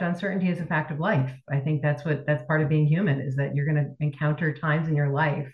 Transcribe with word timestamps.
uncertainty 0.00 0.48
is 0.48 0.60
a 0.60 0.66
fact 0.66 0.90
of 0.90 1.00
life. 1.00 1.30
I 1.50 1.58
think 1.60 1.82
that's 1.82 2.04
what 2.04 2.24
that's 2.26 2.46
part 2.46 2.62
of 2.62 2.68
being 2.68 2.86
human 2.86 3.20
is 3.20 3.36
that 3.36 3.54
you're 3.54 3.66
going 3.66 3.84
to 3.84 4.04
encounter 4.04 4.52
times 4.54 4.88
in 4.88 4.94
your 4.94 5.08
life 5.08 5.52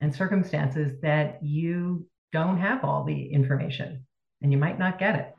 and 0.00 0.14
circumstances 0.14 1.00
that 1.02 1.42
you 1.42 2.06
don't 2.32 2.58
have 2.58 2.84
all 2.84 3.04
the 3.04 3.32
information 3.32 4.06
and 4.42 4.52
you 4.52 4.58
might 4.58 4.78
not 4.78 4.98
get 4.98 5.16
it. 5.16 5.34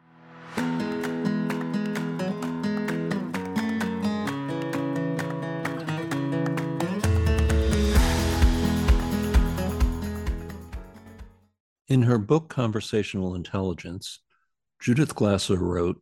In 11.87 12.03
her 12.03 12.17
book, 12.17 12.49
Conversational 12.49 13.35
Intelligence, 13.35 14.19
Judith 14.79 15.13
Glaser 15.13 15.57
wrote 15.57 16.01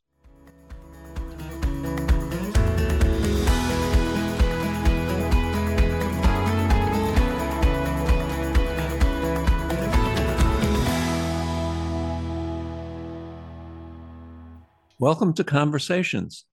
Welcome 15.01 15.33
to 15.33 15.43
Qonversations. 15.43 16.43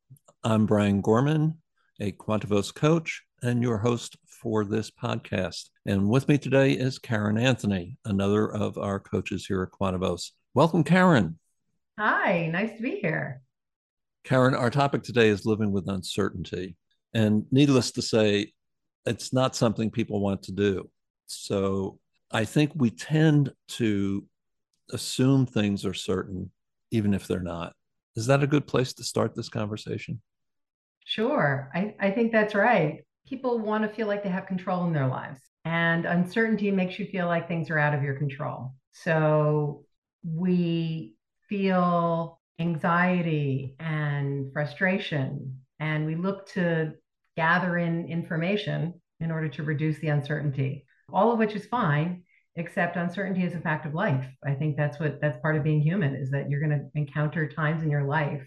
I'm 0.42 0.64
Brian 0.64 1.02
Gorman, 1.02 1.58
a 2.00 2.12
Quantuvos 2.12 2.74
coach 2.74 3.22
and 3.42 3.62
your 3.62 3.76
host 3.76 4.16
for 4.26 4.64
this 4.64 4.90
podcast. 4.90 5.68
And 5.84 6.08
with 6.08 6.28
me 6.28 6.38
today 6.38 6.72
is 6.72 6.98
Caryn 6.98 7.38
Anthony, 7.38 7.98
another 8.06 8.50
of 8.50 8.78
our 8.78 9.00
coaches 9.00 9.44
here 9.44 9.62
at 9.62 9.78
Quantuvos. 9.78 10.30
Welcome, 10.54 10.82
Caryn. 10.82 11.34
Hi, 11.98 12.46
nice 12.46 12.74
to 12.74 12.82
be 12.82 13.00
here. 13.02 13.42
Caryn, 14.24 14.58
our 14.58 14.70
topic 14.70 15.02
today 15.02 15.28
is 15.28 15.44
living 15.44 15.70
with 15.70 15.86
uncertainty. 15.86 16.74
And 17.12 17.44
needless 17.52 17.90
to 17.92 18.00
say, 18.00 18.54
it's 19.04 19.30
not 19.30 19.56
something 19.56 19.90
people 19.90 20.20
want 20.20 20.44
to 20.44 20.52
do. 20.52 20.88
So 21.26 21.98
I 22.30 22.46
think 22.46 22.72
we 22.74 22.92
tend 22.92 23.52
to 23.72 24.24
assume 24.90 25.44
things 25.44 25.84
are 25.84 25.92
certain, 25.92 26.50
even 26.90 27.12
if 27.12 27.26
they're 27.26 27.40
not. 27.40 27.74
Is 28.18 28.26
that 28.26 28.42
a 28.42 28.48
good 28.48 28.66
place 28.66 28.92
to 28.94 29.04
start 29.04 29.36
this 29.36 29.48
conversation? 29.48 30.20
Sure. 31.04 31.70
I, 31.72 31.94
I 32.00 32.10
think 32.10 32.32
that's 32.32 32.52
right. 32.52 33.04
People 33.28 33.60
want 33.60 33.84
to 33.84 33.94
feel 33.94 34.08
like 34.08 34.24
they 34.24 34.28
have 34.28 34.46
control 34.46 34.84
in 34.86 34.92
their 34.92 35.06
lives, 35.06 35.38
and 35.64 36.04
uncertainty 36.04 36.72
makes 36.72 36.98
you 36.98 37.06
feel 37.06 37.26
like 37.28 37.46
things 37.46 37.70
are 37.70 37.78
out 37.78 37.94
of 37.94 38.02
your 38.02 38.16
control. 38.16 38.74
So 38.90 39.84
we 40.24 41.14
feel 41.48 42.40
anxiety 42.58 43.76
and 43.78 44.52
frustration, 44.52 45.60
and 45.78 46.04
we 46.04 46.16
look 46.16 46.48
to 46.54 46.94
gather 47.36 47.78
in 47.78 48.08
information 48.08 49.00
in 49.20 49.30
order 49.30 49.48
to 49.50 49.62
reduce 49.62 50.00
the 50.00 50.08
uncertainty, 50.08 50.86
all 51.12 51.30
of 51.30 51.38
which 51.38 51.54
is 51.54 51.66
fine 51.66 52.24
accept 52.58 52.96
uncertainty 52.96 53.44
is 53.44 53.54
a 53.54 53.60
fact 53.60 53.86
of 53.86 53.94
life. 53.94 54.26
I 54.44 54.54
think 54.54 54.76
that's 54.76 54.98
what 54.98 55.20
that's 55.20 55.40
part 55.40 55.56
of 55.56 55.64
being 55.64 55.80
human 55.80 56.14
is 56.14 56.30
that 56.30 56.50
you're 56.50 56.60
going 56.60 56.78
to 56.78 56.90
encounter 56.94 57.48
times 57.48 57.82
in 57.82 57.90
your 57.90 58.04
life 58.04 58.46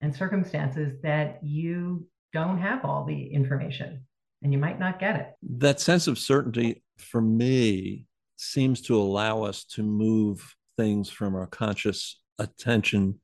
and 0.00 0.14
circumstances 0.14 1.00
that 1.02 1.40
you 1.42 2.06
don't 2.32 2.58
have 2.58 2.84
all 2.84 3.04
the 3.04 3.26
information 3.32 4.04
and 4.42 4.52
you 4.52 4.58
might 4.58 4.78
not 4.78 4.98
get 4.98 5.16
it. 5.16 5.28
That 5.58 5.80
sense 5.80 6.06
of 6.06 6.18
certainty 6.18 6.82
for 6.98 7.20
me 7.20 8.06
seems 8.36 8.82
to 8.82 8.96
allow 8.96 9.42
us 9.42 9.64
to 9.64 9.82
move 9.82 10.54
things 10.76 11.08
from 11.08 11.34
our 11.34 11.46
conscious 11.46 12.20
attention 12.38 13.18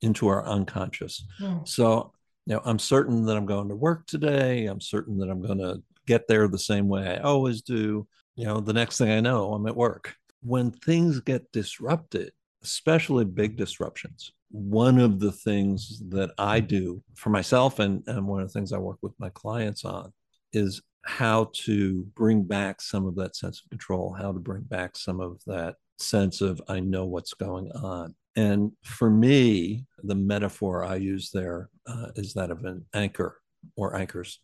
into 0.00 0.28
our 0.28 0.46
unconscious. 0.46 1.26
Mm. 1.40 1.68
So, 1.68 2.12
you 2.46 2.54
know, 2.54 2.62
I'm 2.64 2.78
certain 2.78 3.26
that 3.26 3.36
I'm 3.36 3.46
going 3.46 3.68
to 3.68 3.76
work 3.76 4.06
today. 4.06 4.66
I'm 4.66 4.80
certain 4.80 5.18
that 5.18 5.30
I'm 5.30 5.42
going 5.42 5.58
to 5.58 5.82
get 6.06 6.28
there 6.28 6.48
the 6.48 6.58
same 6.58 6.88
way 6.88 7.16
I 7.16 7.22
always 7.22 7.62
do 7.62 8.06
you 8.36 8.44
know, 8.44 8.60
the 8.60 8.72
next 8.72 8.98
thing 8.98 9.10
I 9.10 9.20
know, 9.20 9.52
I'm 9.52 9.66
at 9.66 9.76
work. 9.76 10.14
When 10.42 10.70
things 10.70 11.20
get 11.20 11.52
disrupted, 11.52 12.32
especially 12.62 13.24
big 13.24 13.56
disruptions, 13.56 14.32
one 14.50 14.98
of 14.98 15.20
the 15.20 15.32
things 15.32 16.02
that 16.10 16.30
I 16.38 16.60
do 16.60 17.02
for 17.14 17.30
myself 17.30 17.78
and, 17.78 18.02
and 18.06 18.26
one 18.26 18.42
of 18.42 18.48
the 18.48 18.52
things 18.52 18.72
I 18.72 18.78
work 18.78 18.98
with 19.02 19.12
my 19.18 19.30
clients 19.30 19.84
on 19.84 20.12
is 20.52 20.82
how 21.04 21.50
to 21.52 22.02
bring 22.14 22.42
back 22.42 22.80
some 22.80 23.06
of 23.06 23.14
that 23.16 23.36
sense 23.36 23.60
of 23.60 23.70
control, 23.70 24.12
how 24.12 24.32
to 24.32 24.38
bring 24.38 24.62
back 24.62 24.96
some 24.96 25.20
of 25.20 25.40
that 25.46 25.76
sense 25.98 26.40
of 26.40 26.60
I 26.68 26.80
know 26.80 27.04
what's 27.04 27.34
going 27.34 27.70
on. 27.72 28.14
And 28.36 28.72
for 28.82 29.10
me, 29.10 29.86
the 30.02 30.14
metaphor 30.14 30.84
I 30.84 30.96
use 30.96 31.30
there 31.30 31.68
uh, 31.86 32.08
is 32.16 32.34
that 32.34 32.50
of 32.50 32.64
an 32.64 32.84
anchor 32.94 33.40
or 33.76 33.96
anchors. 33.96 34.40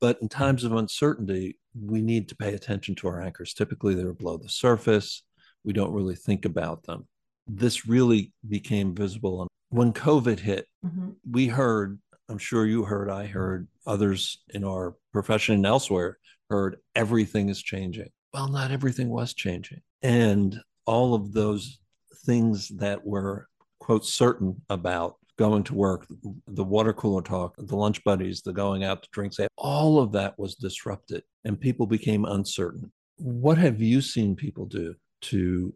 But 0.00 0.20
in 0.20 0.28
times 0.28 0.64
of 0.64 0.72
uncertainty, 0.72 1.58
we 1.80 2.02
need 2.02 2.28
to 2.28 2.36
pay 2.36 2.54
attention 2.54 2.94
to 2.96 3.08
our 3.08 3.20
anchors. 3.20 3.54
Typically, 3.54 3.94
they're 3.94 4.12
below 4.12 4.36
the 4.36 4.48
surface. 4.48 5.22
We 5.64 5.72
don't 5.72 5.92
really 5.92 6.16
think 6.16 6.44
about 6.44 6.84
them. 6.84 7.06
This 7.46 7.86
really 7.86 8.32
became 8.48 8.94
visible 8.94 9.48
when 9.70 9.92
COVID 9.92 10.38
hit. 10.38 10.66
Mm-hmm. 10.84 11.10
We 11.30 11.46
heard, 11.46 11.98
I'm 12.28 12.38
sure 12.38 12.66
you 12.66 12.84
heard, 12.84 13.08
I 13.08 13.26
heard, 13.26 13.68
others 13.86 14.42
in 14.50 14.64
our 14.64 14.96
profession 15.12 15.54
and 15.54 15.66
elsewhere 15.66 16.18
heard 16.50 16.76
everything 16.94 17.48
is 17.48 17.62
changing. 17.62 18.08
Well, 18.34 18.48
not 18.48 18.70
everything 18.70 19.08
was 19.08 19.34
changing. 19.34 19.80
And 20.02 20.60
all 20.86 21.14
of 21.14 21.32
those 21.32 21.78
things 22.24 22.68
that 22.76 23.06
were, 23.06 23.48
quote, 23.78 24.04
certain 24.04 24.62
about 24.68 25.16
going 25.38 25.62
to 25.64 25.74
work, 25.74 26.06
the 26.48 26.64
water 26.64 26.92
cooler 26.92 27.22
talk, 27.22 27.54
the 27.56 27.76
lunch 27.76 28.02
buddies, 28.04 28.42
the 28.42 28.52
going 28.52 28.84
out 28.84 29.02
to 29.02 29.08
drinks, 29.12 29.38
all 29.56 30.00
of 30.00 30.12
that 30.12 30.38
was 30.38 30.56
disrupted 30.56 31.22
and 31.44 31.60
people 31.60 31.86
became 31.86 32.24
uncertain. 32.24 32.92
What 33.16 33.56
have 33.58 33.80
you 33.80 34.00
seen 34.00 34.36
people 34.36 34.66
do 34.66 34.94
to 35.22 35.72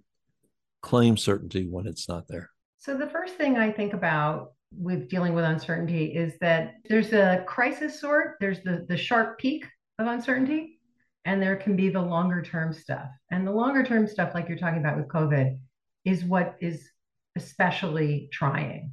claim 0.82 1.16
certainty 1.16 1.66
when 1.66 1.86
it's 1.86 2.08
not 2.08 2.28
there? 2.28 2.50
So, 2.78 2.96
the 2.96 3.08
first 3.08 3.36
thing 3.36 3.56
I 3.56 3.70
think 3.70 3.94
about 3.94 4.52
with 4.76 5.08
dealing 5.08 5.34
with 5.34 5.44
uncertainty 5.44 6.06
is 6.06 6.34
that 6.40 6.74
there's 6.88 7.12
a 7.12 7.44
crisis 7.46 8.00
sort, 8.00 8.36
there's 8.40 8.62
the, 8.62 8.84
the 8.88 8.96
sharp 8.96 9.38
peak 9.38 9.66
of 9.98 10.06
uncertainty, 10.06 10.80
and 11.24 11.40
there 11.40 11.56
can 11.56 11.76
be 11.76 11.88
the 11.88 12.00
longer 12.00 12.42
term 12.42 12.72
stuff. 12.72 13.08
And 13.30 13.46
the 13.46 13.52
longer 13.52 13.84
term 13.84 14.08
stuff, 14.08 14.32
like 14.34 14.48
you're 14.48 14.58
talking 14.58 14.80
about 14.80 14.96
with 14.96 15.08
COVID, 15.08 15.58
is 16.04 16.24
what 16.24 16.56
is 16.60 16.88
especially 17.36 18.28
trying 18.32 18.92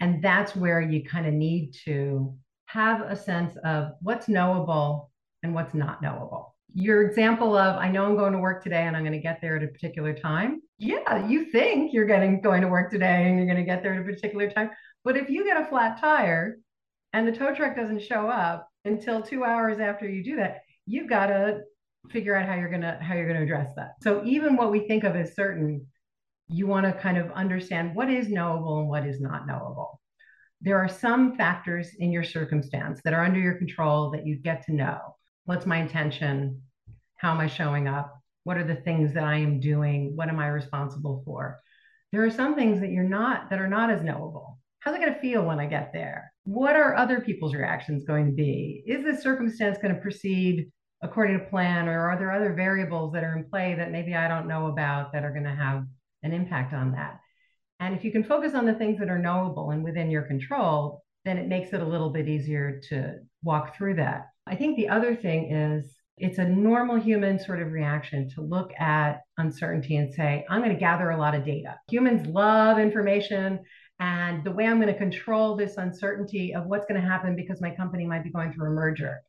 and 0.00 0.22
that's 0.22 0.54
where 0.54 0.80
you 0.80 1.04
kind 1.04 1.26
of 1.26 1.34
need 1.34 1.74
to 1.84 2.34
have 2.66 3.00
a 3.02 3.16
sense 3.16 3.56
of 3.64 3.92
what's 4.00 4.28
knowable 4.28 5.10
and 5.42 5.54
what's 5.54 5.74
not 5.74 6.02
knowable. 6.02 6.54
Your 6.74 7.02
example 7.02 7.56
of, 7.56 7.76
I 7.76 7.90
know 7.90 8.04
I'm 8.04 8.16
going 8.16 8.34
to 8.34 8.38
work 8.38 8.62
today 8.62 8.82
and 8.82 8.96
I'm 8.96 9.02
going 9.02 9.14
to 9.14 9.20
get 9.20 9.40
there 9.40 9.56
at 9.56 9.62
a 9.62 9.68
particular 9.68 10.12
time. 10.12 10.60
Yeah, 10.78 11.26
you 11.26 11.46
think 11.46 11.92
you're 11.92 12.06
getting 12.06 12.40
going 12.40 12.60
to 12.62 12.68
work 12.68 12.90
today 12.90 13.26
and 13.26 13.36
you're 13.36 13.46
going 13.46 13.56
to 13.58 13.64
get 13.64 13.82
there 13.82 13.94
at 13.94 14.00
a 14.00 14.04
particular 14.04 14.50
time. 14.50 14.70
But 15.02 15.16
if 15.16 15.30
you 15.30 15.44
get 15.44 15.60
a 15.60 15.66
flat 15.66 15.98
tire 16.00 16.58
and 17.12 17.26
the 17.26 17.32
tow 17.32 17.54
truck 17.54 17.74
doesn't 17.74 18.02
show 18.02 18.28
up 18.28 18.68
until 18.84 19.22
two 19.22 19.44
hours 19.44 19.78
after 19.78 20.08
you 20.08 20.22
do 20.22 20.36
that, 20.36 20.60
you've 20.86 21.08
got 21.08 21.28
to 21.28 21.62
figure 22.10 22.34
out 22.34 22.46
how 22.46 22.54
you're 22.54 22.70
gonna 22.70 22.98
how 23.02 23.14
you're 23.14 23.26
gonna 23.26 23.42
address 23.42 23.70
that. 23.76 23.94
So 24.02 24.22
even 24.24 24.56
what 24.56 24.70
we 24.70 24.80
think 24.80 25.04
of 25.04 25.16
as 25.16 25.34
certain 25.34 25.86
you 26.48 26.66
want 26.66 26.86
to 26.86 26.92
kind 26.92 27.18
of 27.18 27.30
understand 27.32 27.94
what 27.94 28.10
is 28.10 28.28
knowable 28.28 28.80
and 28.80 28.88
what 28.88 29.06
is 29.06 29.20
not 29.20 29.46
knowable. 29.46 30.00
There 30.60 30.78
are 30.78 30.88
some 30.88 31.36
factors 31.36 31.90
in 31.98 32.10
your 32.10 32.24
circumstance 32.24 33.00
that 33.04 33.12
are 33.12 33.24
under 33.24 33.38
your 33.38 33.54
control 33.54 34.10
that 34.10 34.26
you 34.26 34.36
get 34.36 34.64
to 34.64 34.74
know. 34.74 34.98
What's 35.44 35.66
my 35.66 35.76
intention? 35.76 36.62
How 37.16 37.32
am 37.32 37.40
I 37.40 37.46
showing 37.46 37.86
up? 37.86 38.14
What 38.44 38.56
are 38.56 38.64
the 38.64 38.76
things 38.76 39.12
that 39.14 39.24
I 39.24 39.36
am 39.36 39.60
doing? 39.60 40.16
What 40.16 40.28
am 40.28 40.38
I 40.38 40.48
responsible 40.48 41.22
for? 41.24 41.58
There 42.12 42.24
are 42.24 42.30
some 42.30 42.54
things 42.54 42.80
that 42.80 42.90
you're 42.90 43.04
not 43.04 43.50
that 43.50 43.60
are 43.60 43.68
not 43.68 43.90
as 43.90 44.02
knowable. 44.02 44.58
How's 44.80 44.94
it 44.94 45.00
going 45.00 45.12
to 45.12 45.20
feel 45.20 45.44
when 45.44 45.60
I 45.60 45.66
get 45.66 45.92
there? 45.92 46.32
What 46.44 46.76
are 46.76 46.96
other 46.96 47.20
people's 47.20 47.54
reactions 47.54 48.04
going 48.04 48.26
to 48.26 48.32
be? 48.32 48.82
Is 48.86 49.04
this 49.04 49.22
circumstance 49.22 49.76
going 49.76 49.94
to 49.94 50.00
proceed 50.00 50.70
according 51.02 51.38
to 51.38 51.44
plan, 51.44 51.88
or 51.88 52.08
are 52.08 52.18
there 52.18 52.32
other 52.32 52.54
variables 52.54 53.12
that 53.12 53.22
are 53.22 53.36
in 53.36 53.44
play 53.44 53.74
that 53.74 53.92
maybe 53.92 54.14
I 54.14 54.28
don't 54.28 54.48
know 54.48 54.66
about 54.66 55.12
that 55.12 55.24
are 55.24 55.32
going 55.32 55.44
to 55.44 55.54
have 55.54 55.84
an 56.22 56.32
impact 56.32 56.72
on 56.74 56.92
that. 56.92 57.20
And 57.80 57.94
if 57.94 58.04
you 58.04 58.10
can 58.10 58.24
focus 58.24 58.54
on 58.54 58.66
the 58.66 58.74
things 58.74 58.98
that 58.98 59.08
are 59.08 59.18
knowable 59.18 59.70
and 59.70 59.84
within 59.84 60.10
your 60.10 60.22
control, 60.22 61.04
then 61.24 61.38
it 61.38 61.48
makes 61.48 61.72
it 61.72 61.80
a 61.80 61.86
little 61.86 62.10
bit 62.10 62.28
easier 62.28 62.80
to 62.88 63.18
walk 63.42 63.76
through 63.76 63.94
that. 63.94 64.28
I 64.46 64.56
think 64.56 64.76
the 64.76 64.88
other 64.88 65.14
thing 65.14 65.52
is 65.52 65.96
it's 66.16 66.38
a 66.38 66.44
normal 66.44 66.96
human 66.96 67.38
sort 67.38 67.60
of 67.60 67.72
reaction 67.72 68.28
to 68.30 68.40
look 68.40 68.72
at 68.80 69.20
uncertainty 69.36 69.96
and 69.96 70.12
say, 70.12 70.44
I'm 70.50 70.60
going 70.60 70.74
to 70.74 70.80
gather 70.80 71.10
a 71.10 71.16
lot 71.16 71.34
of 71.34 71.44
data. 71.44 71.78
Humans 71.90 72.26
love 72.26 72.78
information 72.78 73.60
And 74.00 74.44
the 74.44 74.52
way 74.52 74.66
I'm 74.66 74.80
going 74.80 74.92
to 74.92 74.98
control 74.98 75.56
this 75.56 75.76
uncertainty 75.76 76.54
of 76.54 76.66
what's 76.66 76.86
going 76.86 77.00
to 77.00 77.06
happen 77.06 77.34
because 77.34 77.60
my 77.60 77.70
company 77.70 78.06
might 78.06 78.24
be 78.24 78.30
going 78.30 78.52
through 78.52 78.68
a 78.68 78.70
merger 78.70 79.20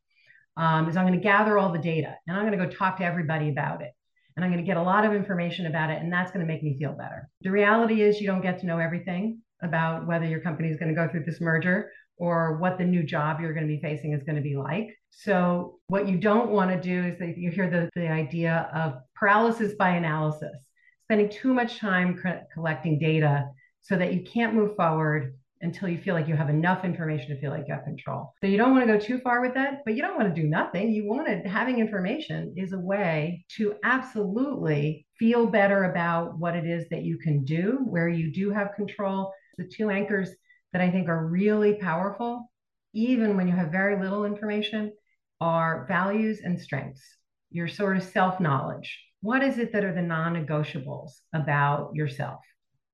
um, 0.56 0.88
is 0.88 0.96
I'm 0.96 1.06
going 1.06 1.18
to 1.18 1.22
gather 1.22 1.58
all 1.58 1.72
the 1.72 1.78
data 1.78 2.16
and 2.26 2.36
I'm 2.36 2.46
going 2.46 2.58
to 2.58 2.64
go 2.64 2.70
talk 2.70 2.98
to 2.98 3.04
everybody 3.04 3.50
about 3.50 3.82
it. 3.82 3.92
And 4.40 4.46
I'm 4.46 4.52
going 4.52 4.64
to 4.64 4.66
get 4.66 4.78
a 4.78 4.82
lot 4.82 5.04
of 5.04 5.12
information 5.12 5.66
about 5.66 5.90
it, 5.90 6.00
and 6.00 6.10
that's 6.10 6.32
going 6.32 6.40
to 6.40 6.50
make 6.50 6.62
me 6.62 6.74
feel 6.78 6.92
better. 6.92 7.28
The 7.42 7.50
reality 7.50 8.00
is, 8.00 8.22
you 8.22 8.26
don't 8.26 8.40
get 8.40 8.58
to 8.60 8.66
know 8.66 8.78
everything 8.78 9.42
about 9.62 10.06
whether 10.06 10.24
your 10.24 10.40
company 10.40 10.70
is 10.70 10.78
going 10.78 10.88
to 10.88 10.94
go 10.94 11.06
through 11.06 11.24
this 11.26 11.42
merger 11.42 11.92
or 12.16 12.56
what 12.56 12.78
the 12.78 12.84
new 12.84 13.02
job 13.02 13.38
you're 13.38 13.52
going 13.52 13.68
to 13.68 13.74
be 13.74 13.82
facing 13.82 14.14
is 14.14 14.22
going 14.22 14.36
to 14.36 14.42
be 14.42 14.56
like. 14.56 14.96
So, 15.10 15.78
what 15.88 16.08
you 16.08 16.16
don't 16.16 16.52
want 16.52 16.70
to 16.70 16.80
do 16.80 17.04
is 17.08 17.18
that 17.18 17.36
you 17.36 17.50
hear 17.50 17.68
the, 17.68 17.90
the 18.00 18.08
idea 18.08 18.70
of 18.72 18.94
paralysis 19.14 19.74
by 19.74 19.90
analysis, 19.90 20.56
spending 21.04 21.28
too 21.28 21.52
much 21.52 21.78
time 21.78 22.18
collecting 22.54 22.98
data 22.98 23.46
so 23.82 23.94
that 23.98 24.14
you 24.14 24.22
can't 24.22 24.54
move 24.54 24.74
forward 24.74 25.34
until 25.62 25.88
you 25.88 25.98
feel 25.98 26.14
like 26.14 26.26
you 26.26 26.36
have 26.36 26.48
enough 26.48 26.84
information 26.84 27.28
to 27.28 27.40
feel 27.40 27.50
like 27.50 27.64
you 27.68 27.74
have 27.74 27.84
control. 27.84 28.32
So 28.40 28.46
you 28.46 28.56
don't 28.56 28.72
want 28.72 28.86
to 28.86 28.92
go 28.92 28.98
too 28.98 29.20
far 29.20 29.40
with 29.40 29.54
that, 29.54 29.82
but 29.84 29.94
you 29.94 30.02
don't 30.02 30.16
want 30.16 30.34
to 30.34 30.40
do 30.40 30.48
nothing. 30.48 30.90
You 30.90 31.06
want 31.06 31.26
to 31.26 31.48
having 31.48 31.78
information 31.78 32.54
is 32.56 32.72
a 32.72 32.78
way 32.78 33.44
to 33.56 33.74
absolutely 33.84 35.06
feel 35.18 35.46
better 35.46 35.84
about 35.84 36.38
what 36.38 36.56
it 36.56 36.66
is 36.66 36.88
that 36.90 37.02
you 37.02 37.18
can 37.18 37.44
do, 37.44 37.78
where 37.84 38.08
you 38.08 38.32
do 38.32 38.50
have 38.50 38.74
control. 38.74 39.32
The 39.58 39.68
two 39.68 39.90
anchors 39.90 40.30
that 40.72 40.80
I 40.80 40.90
think 40.90 41.08
are 41.08 41.26
really 41.26 41.74
powerful, 41.74 42.50
even 42.94 43.36
when 43.36 43.46
you 43.46 43.54
have 43.54 43.70
very 43.70 44.00
little 44.00 44.24
information, 44.24 44.92
are 45.40 45.84
values 45.88 46.40
and 46.42 46.58
strengths. 46.58 47.02
Your 47.50 47.68
sort 47.68 47.96
of 47.96 48.02
self-knowledge. 48.02 48.98
What 49.20 49.42
is 49.42 49.58
it 49.58 49.72
that 49.72 49.84
are 49.84 49.94
the 49.94 50.00
non-negotiables 50.00 51.10
about 51.34 51.94
yourself? 51.94 52.40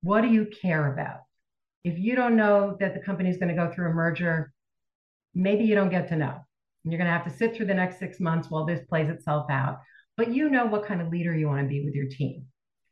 What 0.02 0.22
do 0.22 0.28
you 0.28 0.48
care 0.62 0.92
about? 0.92 1.20
If 1.86 2.00
you 2.00 2.16
don't 2.16 2.34
know 2.34 2.76
that 2.80 2.94
the 2.94 3.00
company 3.00 3.30
is 3.30 3.36
going 3.36 3.54
to 3.54 3.54
go 3.54 3.72
through 3.72 3.90
a 3.90 3.94
merger, 3.94 4.52
maybe 5.36 5.62
you 5.62 5.76
don't 5.76 5.88
get 5.88 6.08
to 6.08 6.16
know. 6.16 6.34
And 6.82 6.92
You're 6.92 6.98
going 6.98 7.06
to 7.06 7.16
have 7.16 7.30
to 7.30 7.38
sit 7.38 7.54
through 7.54 7.66
the 7.66 7.74
next 7.74 8.00
six 8.00 8.18
months 8.18 8.50
while 8.50 8.66
this 8.66 8.84
plays 8.88 9.08
itself 9.08 9.46
out. 9.50 9.78
But 10.16 10.34
you 10.34 10.50
know 10.50 10.66
what 10.66 10.84
kind 10.84 11.00
of 11.00 11.10
leader 11.10 11.32
you 11.32 11.46
want 11.46 11.62
to 11.62 11.68
be 11.68 11.84
with 11.84 11.94
your 11.94 12.08
team. 12.08 12.46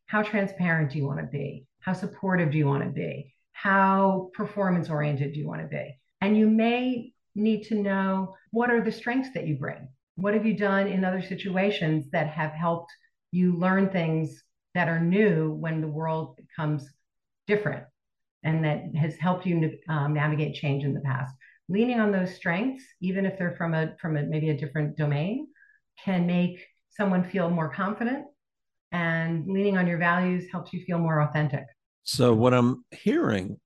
How 0.07 0.23
transparent 0.23 0.93
do 0.93 0.99
you 0.99 1.07
want 1.09 1.19
to 1.19 1.27
be? 1.27 1.67
How 1.81 1.93
supportive 1.93 2.53
do 2.53 2.59
you 2.59 2.69
want 2.69 2.85
to 2.85 2.91
be? 2.91 3.35
How 3.51 4.31
performance 4.33 4.89
oriented 4.89 5.33
do 5.33 5.41
you 5.41 5.49
want 5.49 5.63
to 5.63 5.67
be? 5.67 5.99
And 6.21 6.37
you 6.37 6.49
may 6.49 7.13
need 7.35 7.65
to 7.65 7.75
know 7.75 8.37
what 8.53 8.71
are 8.71 8.81
the 8.81 8.93
strengths 8.93 9.35
that 9.35 9.49
you 9.49 9.57
bring? 9.57 9.89
What 10.15 10.35
have 10.35 10.47
you 10.47 10.57
done 10.57 10.87
in 10.87 11.05
other 11.05 11.21
situations 11.21 12.11
that 12.13 12.29
have 12.29 12.53
helped 12.53 12.93
you 13.33 13.57
learn 13.57 13.89
things 13.89 14.45
that 14.77 14.87
are 14.87 15.01
new 15.01 15.51
when 15.51 15.81
the 15.81 15.89
world 15.89 16.37
becomes 16.37 16.89
different? 17.49 17.87
And 18.45 18.65
that 18.65 18.95
has 18.95 19.17
helped 19.17 19.47
you 19.47 19.79
um, 19.89 20.15
navigate 20.15 20.55
change 20.55 20.85
in 20.85 20.95
the 20.95 21.01
past. 21.01 21.35
Leaning 21.69 21.99
on 21.99 22.13
those 22.13 22.35
strengths, 22.35 22.85
even 23.01 23.25
if 23.25 23.39
they're 23.39 23.57
from 23.57 23.73
a 23.75 23.95
from 24.01 24.17
a 24.17 24.23
maybe 24.23 24.51
a 24.51 24.57
different 24.57 24.97
domain, 24.97 25.49
can 26.05 26.27
make 26.27 26.65
someone 26.91 27.25
feel 27.25 27.49
more 27.51 27.71
confident. 27.71 28.27
And 28.93 29.47
leaning 29.49 29.79
on 29.79 29.87
your 29.87 29.99
values 29.99 30.45
helps 30.53 30.73
you 30.73 30.85
feel 30.85 30.99
more 30.99 31.23
authentic. 31.23 31.65
So 32.05 32.35
what 32.35 32.53
I'm 32.53 32.85
hearing, 32.91 33.59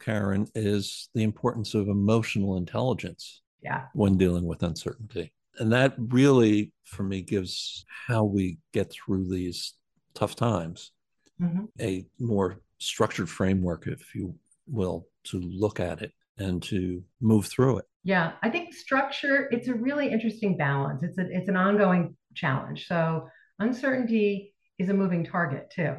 Caryn, 0.00 0.50
is 0.54 1.08
the 1.14 1.22
importance 1.22 1.74
of 1.74 1.88
emotional 1.88 2.56
intelligence. 2.56 3.40
Yeah. 3.62 3.84
When 3.94 4.18
dealing 4.18 4.44
with 4.44 4.62
uncertainty. 4.62 5.32
And 5.58 5.72
that 5.72 5.94
really, 5.96 6.72
for 6.84 7.02
me, 7.02 7.22
gives 7.22 7.86
how 7.88 8.24
we 8.24 8.58
get 8.72 8.90
through 8.90 9.30
these 9.30 9.74
tough 10.12 10.36
times 10.36 10.92
mm-hmm. 11.40 11.64
a 11.80 12.06
more 12.18 12.60
structured 12.78 13.28
framework, 13.28 13.86
if 13.86 14.14
you 14.14 14.34
will, 14.66 15.06
to 15.24 15.40
look 15.40 15.80
at 15.80 16.02
it 16.02 16.12
and 16.38 16.62
to 16.64 17.02
move 17.20 17.46
through 17.46 17.78
it. 17.78 17.84
Yeah, 18.02 18.32
I 18.42 18.50
think 18.50 18.74
structure, 18.74 19.48
it's 19.50 19.68
a 19.68 19.74
really 19.74 20.10
interesting 20.10 20.56
balance. 20.56 21.02
It's 21.02 21.18
a, 21.18 21.26
it's 21.30 21.48
an 21.48 21.56
ongoing 21.56 22.16
challenge. 22.34 22.86
So 22.86 23.28
uncertainty 23.58 24.54
is 24.78 24.88
a 24.88 24.94
moving 24.94 25.24
target 25.24 25.70
too. 25.70 25.96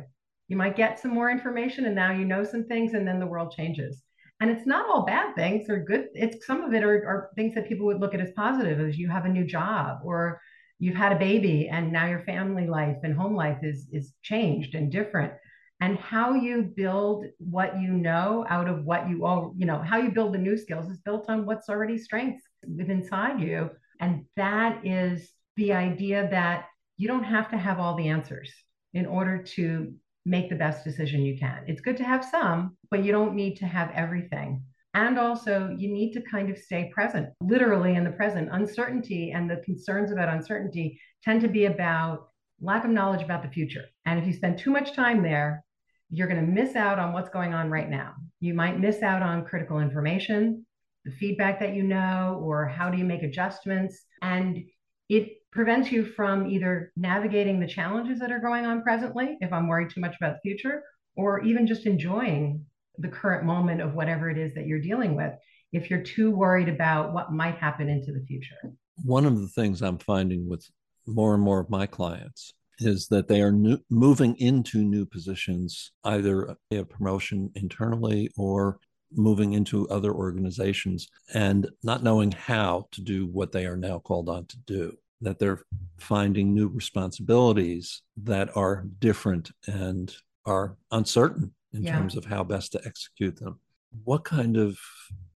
You 0.48 0.58
might 0.58 0.76
get 0.76 1.00
some 1.00 1.12
more 1.12 1.32
information 1.32 1.86
and 1.86 1.96
now 1.96 2.12
you 2.12 2.26
know 2.26 2.44
some 2.44 2.66
things 2.66 2.94
and 2.94 3.08
then 3.08 3.20
the 3.20 3.26
world 3.26 3.54
changes. 3.56 4.04
And 4.42 4.52
it's 4.52 4.68
not 4.68 4.88
all 4.88 5.06
bad 5.06 5.34
things 5.36 5.70
or 5.70 5.80
good. 5.80 6.10
It's 6.14 6.46
some 6.46 6.64
of 6.64 6.74
it 6.74 6.84
are, 6.84 7.08
are 7.08 7.30
things 7.36 7.56
that 7.56 7.68
people 7.68 7.86
would 7.88 8.02
look 8.02 8.14
at 8.14 8.20
as 8.20 8.34
positive 8.36 8.80
as 8.80 8.98
you 8.98 9.10
have 9.10 9.26
a 9.26 9.30
new 9.30 9.46
job 9.46 10.00
or 10.04 10.42
you've 10.78 10.96
had 10.96 11.14
a 11.14 11.20
baby 11.20 11.70
and 11.70 11.92
now 11.92 12.06
your 12.06 12.22
family 12.22 12.68
life 12.68 12.98
and 13.04 13.16
home 13.16 13.34
life 13.34 13.60
is 13.64 13.88
is 13.92 14.14
changed 14.22 14.76
and 14.76 14.92
different 14.92 15.34
and 15.82 15.98
how 15.98 16.34
you 16.34 16.64
build 16.64 17.26
what 17.38 17.80
you 17.80 17.90
know 17.90 18.46
out 18.50 18.68
of 18.68 18.86
what 18.86 19.10
you 19.10 19.26
all 19.26 19.54
you 19.58 19.66
know 19.66 19.80
how 19.80 19.98
you 19.98 20.10
build 20.10 20.34
the 20.34 20.38
new 20.38 20.58
skills 20.58 20.90
is 20.90 21.00
built 21.00 21.30
on 21.30 21.46
what's 21.46 21.70
already 21.70 21.98
strengths 21.98 22.44
within 22.68 23.02
inside 23.02 23.40
you. 23.40 23.70
And 24.00 24.26
that 24.36 24.86
is 24.86 25.30
the 25.56 25.74
idea 25.74 26.28
that 26.32 26.66
you 26.98 27.08
don't 27.08 27.24
have 27.24 27.50
to 27.50 27.58
have 27.58 27.80
all 27.80 27.96
the 27.96 28.08
answers 28.08 28.52
in 28.94 29.06
order 29.06 29.42
to 29.42 29.94
make 30.26 30.50
the 30.50 30.56
best 30.56 30.84
decision 30.84 31.22
you 31.22 31.38
can. 31.38 31.64
It's 31.68 31.82
good 31.82 31.98
to 31.98 32.04
have 32.04 32.26
some 32.26 32.78
but 32.90 33.04
you 33.04 33.12
don't 33.12 33.36
need 33.36 33.56
to 33.58 33.66
have 33.66 33.92
everything. 33.94 34.64
And 34.94 35.20
also 35.20 35.76
you 35.78 35.92
need 35.92 36.14
to 36.14 36.22
kind 36.22 36.50
of 36.50 36.58
stay 36.58 36.90
present. 36.94 37.30
Literally 37.42 37.96
in 37.96 38.06
the 38.06 38.12
present 38.12 38.50
uncertainty 38.52 39.32
and 39.32 39.50
the 39.50 39.58
concerns 39.58 40.12
about 40.12 40.30
uncertainty 40.30 41.00
tend 41.22 41.42
to 41.42 41.50
be 41.50 41.66
about 41.66 42.30
lack 42.62 42.86
of 42.86 42.92
knowledge 42.92 43.22
about 43.22 43.44
the 43.44 43.50
future 43.50 43.86
and 44.06 44.20
if 44.20 44.26
you 44.26 44.34
spend 44.34 44.58
too 44.58 44.72
much 44.72 44.94
time 44.94 45.22
there 45.22 45.66
you're 46.10 46.28
going 46.28 46.40
to 46.40 46.52
miss 46.52 46.76
out 46.76 47.00
on 47.00 47.14
what's 47.14 47.30
going 47.30 47.54
on 47.54 47.70
right 47.70 47.90
now. 47.90 48.14
You 48.40 48.54
might 48.54 48.80
miss 48.80 49.02
out 49.02 49.22
on 49.22 49.46
critical 49.46 49.80
information, 49.80 50.66
the 51.04 51.12
feedback 51.12 51.60
that 51.60 51.74
you 51.74 51.84
know, 51.84 52.40
or 52.44 52.68
how 52.68 52.90
do 52.90 52.98
you 52.98 53.06
make 53.06 53.24
adjustments. 53.24 54.06
And 54.22 54.64
it 55.10 55.34
prevents 55.52 55.92
you 55.92 56.06
from 56.06 56.50
either 56.50 56.92
navigating 56.96 57.60
the 57.60 57.68
challenges 57.68 58.20
that 58.20 58.32
are 58.32 58.40
going 58.40 58.66
on 58.66 58.84
presently, 58.84 59.38
if 59.42 59.52
I'm 59.52 59.68
worried 59.68 59.90
too 59.90 60.02
much 60.02 60.16
about 60.18 60.36
the 60.36 60.50
future, 60.50 60.84
or 61.16 61.44
even 61.44 61.68
just 61.68 61.86
enjoying 61.86 62.66
the 62.98 63.08
current 63.08 63.46
moment 63.46 63.82
of 63.82 63.94
whatever 63.94 64.30
it 64.30 64.38
is 64.38 64.54
that 64.56 64.68
you're 64.68 64.80
dealing 64.80 65.16
with 65.16 65.34
if 65.74 65.90
you're 65.90 66.04
too 66.04 66.32
worried 66.32 66.70
about 66.70 67.14
what 67.14 67.34
might 67.34 67.58
happen 67.58 67.90
into 67.90 68.14
the 68.14 68.24
future. 68.26 68.56
One 69.04 69.26
of 69.26 69.42
the 69.42 69.50
things 69.50 69.82
I'm 69.82 69.98
finding 69.98 70.48
with 70.48 70.66
more 71.08 71.34
and 71.34 71.44
more 71.44 71.60
of 71.60 71.70
my 71.70 71.86
clients 71.86 72.54
is 72.80 73.08
that 73.08 73.28
they 73.28 73.42
are 73.42 73.52
new, 73.52 73.78
moving 73.90 74.36
into 74.38 74.84
new 74.84 75.06
positions, 75.06 75.92
either 76.04 76.58
a 76.72 76.84
promotion 76.84 77.50
internally 77.56 78.30
or 78.38 78.80
moving 79.12 79.54
into 79.54 79.88
other 79.90 80.14
organizations 80.14 81.08
and 81.34 81.70
not 81.84 82.04
knowing 82.04 82.32
how 82.32 82.88
to 82.92 83.02
do 83.02 83.28
what 83.28 83.52
they 83.52 83.66
are 83.66 83.78
now 83.78 84.00
called 84.00 84.30
on 84.30 84.46
to 84.48 84.58
do. 84.66 84.98
That 85.22 85.40
they're 85.40 85.64
finding 85.98 86.54
new 86.54 86.68
responsibilities 86.68 88.02
that 88.24 88.56
are 88.58 88.86
different 89.00 89.52
and 89.66 90.14
are 90.46 90.78
uncertain 90.92 91.54
in 91.74 91.84
yeah. 91.84 91.98
terms 91.98 92.18
of 92.18 92.26
how 92.26 92.44
best 92.44 92.74
to 92.74 92.82
execute 92.86 93.38
them. 93.38 93.60
What 94.04 94.26
kind 94.26 94.58
of 94.58 94.78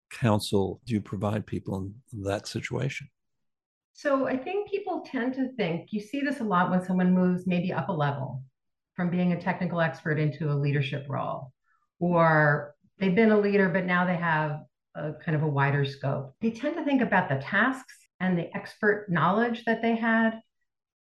counsel 0.10 0.82
do 0.86 0.94
you 0.94 1.02
provide 1.02 1.46
people 1.46 1.78
in 1.78 2.24
that 2.24 2.48
situation? 2.48 3.08
So 3.94 4.28
I 4.28 4.38
think 4.38 4.70
people 4.88 5.04
tend 5.06 5.34
to 5.34 5.50
think 5.58 5.90
you 5.92 6.00
see 6.00 6.22
this 6.22 6.40
a 6.40 6.44
lot 6.44 6.70
when 6.70 6.84
someone 6.84 7.14
moves 7.14 7.46
maybe 7.46 7.74
up 7.74 7.90
a 7.90 7.94
level 7.94 8.42
from 8.96 9.10
being 9.10 9.34
a 9.34 9.42
technical 9.42 9.82
expert 9.82 10.18
into 10.18 10.50
a 10.50 10.56
leadership 10.56 11.06
role, 11.10 11.52
or 12.00 12.74
they've 12.98 13.14
been 13.14 13.32
a 13.32 13.40
leader, 13.40 13.68
but 13.70 13.86
now 13.86 14.06
they 14.06 14.16
have 14.16 14.62
a 14.96 15.12
kind 15.24 15.36
of 15.36 15.44
a 15.44 15.48
wider 15.48 15.84
scope. 15.84 16.34
They 16.42 16.52
tend 16.52 16.76
to 16.78 16.86
think 16.86 17.02
about 17.02 17.28
the 17.28 17.36
tasks 17.36 17.94
and 18.22 18.38
the 18.38 18.56
expert 18.56 19.08
knowledge 19.10 19.66
that 19.66 19.82
they 19.82 19.96
had, 19.96 20.40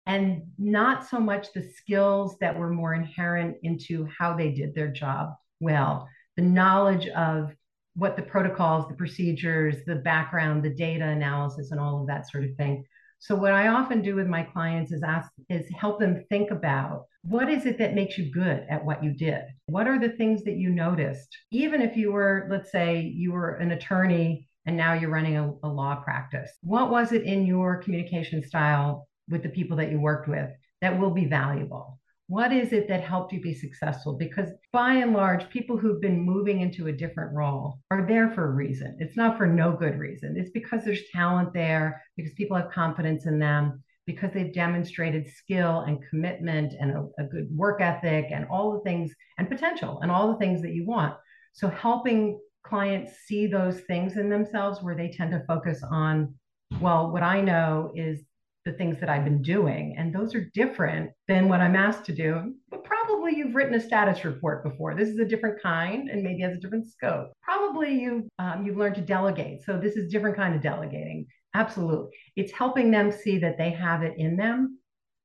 and 0.05 0.43
not 0.59 1.07
so 1.07 1.19
much 1.19 1.47
the 1.53 1.63
skills 1.63 2.35
that 2.41 2.57
were 2.57 2.69
more 2.69 2.93
inherent 2.93 3.55
into 3.63 4.07
how 4.19 4.35
they 4.35 4.51
did 4.51 4.75
their 4.75 4.89
job 4.89 5.29
well. 5.61 6.07
The 6.35 6.43
knowledge 6.43 7.07
of 7.07 7.51
what 7.95 8.15
the 8.15 8.21
protocols, 8.21 8.87
the 8.87 8.93
procedures, 8.93 9.77
the 9.85 9.95
background, 9.95 10.61
the 10.61 10.75
data 10.75 11.05
analysis, 11.05 11.71
and 11.71 11.79
all 11.79 12.01
of 12.01 12.07
that 12.07 12.29
sort 12.29 12.43
of 12.43 12.53
thing. 12.57 12.85
So 13.19 13.35
what 13.35 13.51
I 13.51 13.67
often 13.67 14.01
do 14.01 14.15
with 14.15 14.27
my 14.27 14.43
clients 14.43 14.91
is 14.91 15.03
ask 15.03 15.31
is 15.49 15.67
help 15.75 15.99
them 15.99 16.23
think 16.29 16.51
about 16.51 17.05
what 17.23 17.49
is 17.49 17.65
it 17.65 17.77
that 17.79 17.95
makes 17.95 18.17
you 18.17 18.31
good 18.31 18.65
at 18.69 18.85
what 18.85 19.03
you 19.03 19.11
did? 19.11 19.41
What 19.65 19.87
are 19.87 19.99
the 19.99 20.09
things 20.09 20.43
that 20.43 20.57
you 20.57 20.69
noticed? 20.69 21.35
Even 21.51 21.81
if 21.81 21.97
you 21.97 22.11
were, 22.11 22.47
let's 22.49 22.71
say 22.71 23.01
you 23.01 23.31
were 23.31 23.55
an 23.55 23.71
attorney 23.71 24.47
and 24.65 24.77
now 24.77 24.93
you're 24.93 25.09
running 25.09 25.37
a, 25.37 25.51
a 25.63 25.67
law 25.67 25.95
practice. 25.95 26.51
What 26.61 26.91
was 26.91 27.11
it 27.11 27.23
in 27.23 27.45
your 27.45 27.81
communication 27.81 28.43
style 28.43 29.07
with 29.29 29.43
the 29.43 29.49
people 29.49 29.77
that 29.77 29.91
you 29.91 29.99
worked 29.99 30.27
with 30.27 30.51
that 30.81 30.99
will 30.99 31.11
be 31.11 31.25
valuable? 31.25 31.96
What 32.29 32.51
is 32.51 32.73
it 32.73 32.89
that 32.89 33.03
helped 33.03 33.31
you 33.31 33.39
be 33.39 33.53
successful? 33.53 34.17
Because 34.17 34.49
by 34.73 34.95
and 34.95 35.13
large, 35.13 35.49
people 35.49 35.77
who've 35.77 36.01
been 36.01 36.21
moving 36.21 36.59
into 36.59 36.87
a 36.87 36.91
different 36.91 37.33
role 37.33 37.79
are 37.89 38.05
there 38.05 38.29
for 38.31 38.49
a 38.49 38.51
reason. 38.53 38.97
It's 38.99 39.15
not 39.15 39.37
for 39.37 39.47
no 39.47 39.71
good 39.71 39.97
reason. 39.97 40.35
It's 40.37 40.51
because 40.51 40.83
there's 40.83 41.09
talent 41.13 41.53
there, 41.53 42.03
because 42.17 42.33
people 42.33 42.57
have 42.57 42.69
confidence 42.69 43.27
in 43.27 43.39
them, 43.39 43.81
because 44.05 44.31
they've 44.33 44.53
demonstrated 44.53 45.29
skill 45.29 45.81
and 45.87 46.03
commitment 46.09 46.73
and 46.77 46.91
a, 46.91 47.07
a 47.17 47.23
good 47.23 47.47
work 47.49 47.79
ethic 47.79 48.25
and 48.31 48.45
all 48.51 48.73
the 48.73 48.81
things 48.81 49.13
and 49.37 49.47
potential 49.47 49.99
and 50.01 50.11
all 50.11 50.27
the 50.31 50.37
things 50.37 50.61
that 50.61 50.73
you 50.73 50.85
want. 50.85 51.15
So 51.53 51.69
helping 51.69 52.41
clients 52.65 53.13
see 53.25 53.47
those 53.47 53.79
things 53.81 54.17
in 54.17 54.29
themselves 54.29 54.83
where 54.83 54.95
they 54.95 55.09
tend 55.09 55.31
to 55.31 55.45
focus 55.47 55.81
on, 55.89 56.35
well, 56.81 57.09
what 57.09 57.23
I 57.23 57.39
know 57.39 57.93
is 57.95 58.23
the 58.67 58.73
things 58.73 58.99
that 58.99 59.09
I've 59.09 59.23
been 59.23 59.41
doing. 59.41 59.95
And 59.97 60.13
those 60.13 60.35
are 60.35 60.51
different 60.53 61.11
than 61.27 61.47
what 61.47 61.61
I'm 61.61 61.75
asked 61.75 62.05
to 62.05 62.13
do. 62.13 62.53
But 62.69 62.83
probably 62.83 63.35
you've 63.35 63.55
written 63.55 63.75
a 63.75 63.79
status 63.79 64.25
report 64.25 64.63
before. 64.63 64.93
This 64.93 65.07
is 65.07 65.19
a 65.19 65.25
different 65.25 65.61
kind 65.61 66.09
and 66.09 66.21
maybe 66.21 66.41
has 66.41 66.57
a 66.57 66.59
different 66.59 66.87
scope. 66.91 67.31
Probably 67.41 67.99
you 67.99 68.27
um, 68.37 68.65
you've 68.65 68.77
learned 68.77 68.95
to 68.95 69.01
delegate. 69.01 69.63
So 69.63 69.79
this 69.79 69.95
is 69.95 70.11
different 70.11 70.35
kind 70.35 70.53
of 70.53 70.61
delegating. 70.61 71.25
Absolutely. 71.53 72.09
It's 72.35 72.51
helping 72.51 72.91
them 72.91 73.11
see 73.11 73.37
that 73.39 73.57
they 73.57 73.71
have 73.71 74.03
it 74.03 74.15
in 74.17 74.35
them. 74.35 74.79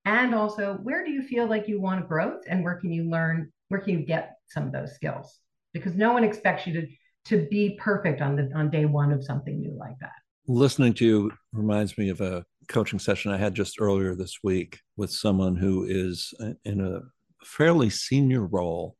And 0.04 0.34
also, 0.34 0.78
where 0.82 1.04
do 1.04 1.10
you 1.10 1.22
feel 1.22 1.46
like 1.46 1.68
you 1.68 1.80
want 1.80 2.08
growth 2.08 2.42
and 2.48 2.64
where 2.64 2.76
can 2.76 2.92
you 2.92 3.10
learn, 3.10 3.52
where 3.68 3.80
can 3.80 3.98
you 3.98 4.06
get 4.06 4.36
some 4.48 4.66
of 4.66 4.72
those 4.72 4.94
skills? 4.94 5.40
Because 5.72 5.94
no 5.94 6.12
one 6.12 6.24
expects 6.24 6.66
you 6.66 6.80
to 6.80 6.86
to 7.24 7.46
be 7.50 7.78
perfect 7.80 8.20
on 8.20 8.34
the 8.36 8.50
on 8.54 8.70
day 8.70 8.84
one 8.84 9.12
of 9.12 9.24
something 9.24 9.60
new 9.60 9.76
like 9.78 9.98
that. 10.00 10.12
Listening 10.48 10.92
to 10.94 11.06
you 11.06 11.32
reminds 11.52 11.96
me 11.96 12.08
of 12.08 12.20
a 12.20 12.44
coaching 12.68 12.98
session 12.98 13.32
I 13.32 13.36
had 13.36 13.54
just 13.54 13.80
earlier 13.80 14.14
this 14.14 14.38
week 14.42 14.80
with 14.96 15.10
someone 15.10 15.56
who 15.56 15.84
is 15.84 16.32
in 16.64 16.80
a 16.80 17.00
fairly 17.44 17.90
senior 17.90 18.46
role 18.46 18.96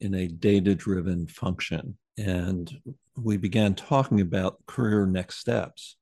in 0.00 0.14
a 0.14 0.28
data 0.28 0.74
driven 0.74 1.26
function. 1.26 1.96
And 2.18 2.70
we 3.16 3.36
began 3.36 3.74
talking 3.74 4.20
about 4.20 4.64
career 4.66 5.06
next 5.06 5.36
steps. 5.36 5.96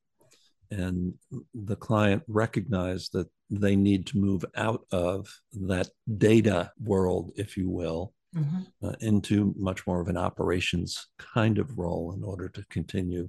And 0.70 1.14
the 1.54 1.76
client 1.76 2.23
recognized 2.26 3.12
that 3.12 3.28
they 3.50 3.76
need 3.76 4.06
to 4.08 4.18
move 4.18 4.44
out 4.56 4.87
of 4.90 5.28
that 5.52 5.88
data 6.18 6.73
world, 6.82 7.32
if 7.37 7.56
you 7.56 7.70
will, 7.70 8.12
mm-hmm. 8.34 8.87
uh, 8.87 8.94
into 9.00 9.54
much 9.56 9.87
more 9.87 10.00
of 10.00 10.08
an 10.08 10.16
operations 10.16 11.08
kind 11.18 11.58
of 11.58 11.78
role 11.78 12.14
in 12.16 12.25
order 12.25 12.49
to 12.49 12.64
continue 12.70 13.28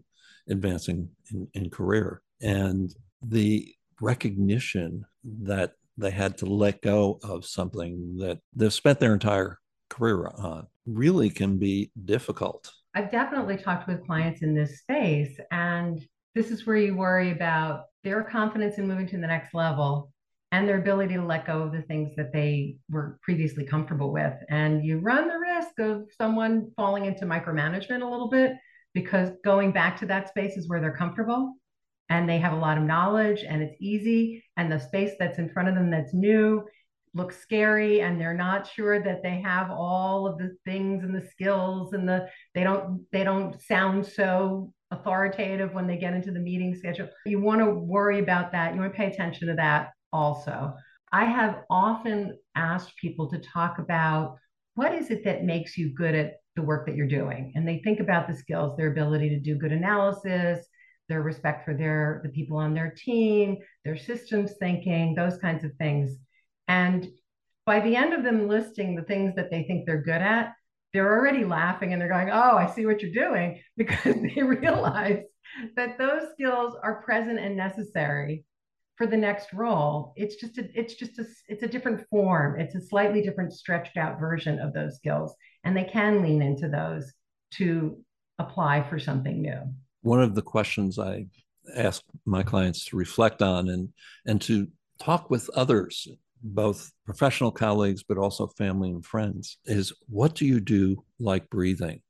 advancing 0.50 1.10
in, 1.32 1.48
in 1.53 1.70
career. 1.70 2.22
And 2.41 2.94
the 3.27 3.74
recognition 4.01 5.05
that 5.24 5.74
they 5.98 6.12
had 6.12 6.38
to 6.38 6.46
let 6.46 6.82
go 6.82 7.20
of 7.24 7.46
something 7.46 8.17
that 8.17 8.39
they've 8.55 8.74
spent 8.74 9.00
their 9.00 9.13
entire 9.13 9.60
career 9.89 10.27
on 10.38 10.67
really 10.86 11.29
can 11.29 11.58
be 11.58 11.91
difficult. 12.05 12.72
I've 12.94 13.12
definitely 13.12 13.58
talked 13.58 13.88
with 13.88 14.05
clients 14.05 14.41
in 14.41 14.53
this 14.53 14.79
space, 14.79 15.39
and 15.51 16.05
this 16.34 16.51
is 16.51 16.65
where 16.65 16.77
you 16.77 16.96
worry 16.96 17.32
about 17.32 17.86
their 18.03 18.24
confidence 18.24 18.77
in 18.77 18.88
moving 18.88 19.08
to 19.08 19.17
the 19.17 19.27
next 19.27 19.53
level 19.53 20.12
and 20.51 20.67
their 20.67 20.77
ability 20.77 21.15
to 21.15 21.25
let 21.25 21.48
go 21.48 21.63
of 21.63 21.72
the 21.72 21.82
things 21.82 22.15
that 22.15 22.32
they 22.32 22.77
were 22.89 23.20
previously 23.22 23.65
comfortable 23.65 24.13
with. 24.13 24.34
And 24.50 24.86
you 24.86 25.00
run 25.00 25.27
the 25.27 25.38
risk 25.38 25.79
of 25.79 26.08
someone 26.17 26.72
falling 26.77 27.05
into 27.05 27.25
micromanagement 27.25 28.01
a 28.01 28.10
little 28.10 28.29
bit 28.29 28.53
because 28.94 29.32
going 29.44 29.72
back 29.72 30.00
to 30.00 30.05
that 30.05 30.29
space 30.29 30.55
is 30.55 30.70
where 30.70 30.79
they're 30.79 30.96
comfortable 30.96 31.55
and 32.09 32.29
they 32.29 32.38
have 32.38 32.53
a 32.53 32.57
lot 32.57 32.77
of 32.77 32.83
knowledge 32.83 33.43
and 33.47 33.62
it's 33.62 33.75
easy 33.79 34.43
and 34.57 34.71
the 34.71 34.79
space 34.79 35.13
that's 35.19 35.39
in 35.39 35.50
front 35.50 35.69
of 35.69 35.75
them 35.75 35.89
that's 35.89 36.13
new 36.13 36.63
looks 37.13 37.38
scary 37.38 38.01
and 38.01 38.19
they're 38.19 38.33
not 38.33 38.67
sure 38.67 39.01
that 39.01 39.24
they 39.24 39.41
have 39.41 39.71
all 39.71 40.27
of 40.27 40.38
the 40.38 40.55
things 40.65 41.03
and 41.03 41.15
the 41.15 41.25
skills 41.29 41.93
and 41.93 42.07
the 42.07 42.27
they 42.53 42.63
don't 42.63 43.05
they 43.12 43.24
don't 43.24 43.59
sound 43.62 44.05
so 44.05 44.71
authoritative 44.91 45.74
when 45.74 45.88
they 45.88 45.97
get 45.97 46.13
into 46.13 46.31
the 46.31 46.39
meeting 46.39 46.75
schedule. 46.75 47.07
You 47.25 47.41
want 47.41 47.62
to 47.62 47.71
worry 47.71 48.19
about 48.19 48.51
that. 48.51 48.74
You 48.74 48.81
want 48.81 48.93
to 48.93 48.97
pay 48.97 49.07
attention 49.07 49.47
to 49.47 49.55
that 49.55 49.91
also. 50.13 50.74
I 51.12 51.25
have 51.25 51.62
often 51.69 52.38
asked 52.55 52.97
people 52.97 53.29
to 53.31 53.39
talk 53.39 53.79
about 53.79 54.38
what 54.75 54.93
is 54.93 55.09
it 55.09 55.24
that 55.24 55.45
makes 55.45 55.77
you 55.77 55.93
good 55.93 56.13
at 56.13 56.33
the 56.55 56.62
work 56.62 56.85
that 56.85 56.95
you're 56.95 57.07
doing? 57.07 57.53
And 57.55 57.67
they 57.67 57.79
think 57.79 58.00
about 58.00 58.27
the 58.27 58.35
skills 58.35 58.75
their 58.77 58.91
ability 58.91 59.29
to 59.29 59.39
do 59.39 59.57
good 59.57 59.71
analysis 59.71 60.65
their 61.07 61.21
respect 61.21 61.65
for 61.65 61.74
their 61.74 62.21
the 62.24 62.29
people 62.29 62.57
on 62.57 62.74
their 62.74 62.91
team, 62.91 63.57
their 63.83 63.97
systems 63.97 64.53
thinking, 64.59 65.13
those 65.15 65.38
kinds 65.38 65.63
of 65.63 65.74
things. 65.75 66.17
And 66.67 67.07
by 67.65 67.79
the 67.79 67.95
end 67.95 68.13
of 68.13 68.24
them 68.24 68.47
listing 68.47 68.95
the 68.95 69.03
things 69.03 69.35
that 69.35 69.51
they 69.51 69.63
think 69.63 69.85
they're 69.85 70.01
good 70.01 70.21
at, 70.21 70.53
they're 70.93 71.17
already 71.17 71.43
laughing 71.43 71.91
and 71.93 72.01
they're 72.01 72.09
going, 72.09 72.29
"Oh, 72.29 72.57
I 72.57 72.67
see 72.67 72.85
what 72.85 73.01
you're 73.01 73.12
doing," 73.12 73.62
because 73.77 74.15
they 74.15 74.41
realize 74.41 75.24
that 75.75 75.97
those 75.97 76.31
skills 76.31 76.75
are 76.83 77.03
present 77.03 77.39
and 77.39 77.55
necessary 77.55 78.45
for 78.95 79.05
the 79.05 79.17
next 79.17 79.53
role. 79.53 80.13
It's 80.15 80.35
just 80.35 80.57
a, 80.57 80.67
it's 80.74 80.95
just 80.95 81.19
a, 81.19 81.25
it's 81.47 81.63
a 81.63 81.67
different 81.67 82.07
form. 82.09 82.59
It's 82.59 82.75
a 82.75 82.81
slightly 82.81 83.21
different 83.21 83.53
stretched 83.53 83.97
out 83.97 84.19
version 84.19 84.59
of 84.59 84.74
those 84.74 84.95
skills, 84.95 85.35
and 85.63 85.75
they 85.75 85.83
can 85.83 86.21
lean 86.21 86.41
into 86.41 86.69
those 86.69 87.13
to 87.55 88.01
apply 88.39 88.83
for 88.89 89.00
something 89.00 89.41
new 89.41 89.62
one 90.05 90.21
of 90.21 90.35
the 90.35 90.41
questions 90.41 91.00
I 91.00 91.25
ask 91.75 92.03
my 92.25 92.43
clients 92.43 92.85
to 92.85 92.95
reflect 92.95 93.41
on 93.41 93.69
and 93.69 93.89
and 94.25 94.39
to 94.41 94.67
talk 95.00 95.29
with 95.29 95.50
others, 95.55 96.07
both 96.43 96.91
professional 97.05 97.51
colleagues 97.51 98.03
but 98.03 98.17
also 98.17 98.47
family 98.47 98.91
and 98.91 99.03
friends, 99.03 99.57
is 99.65 99.91
what 100.07 100.35
do 100.35 100.45
you 100.45 100.59
do 100.59 101.03
like 101.19 101.50
breathing? 101.50 102.01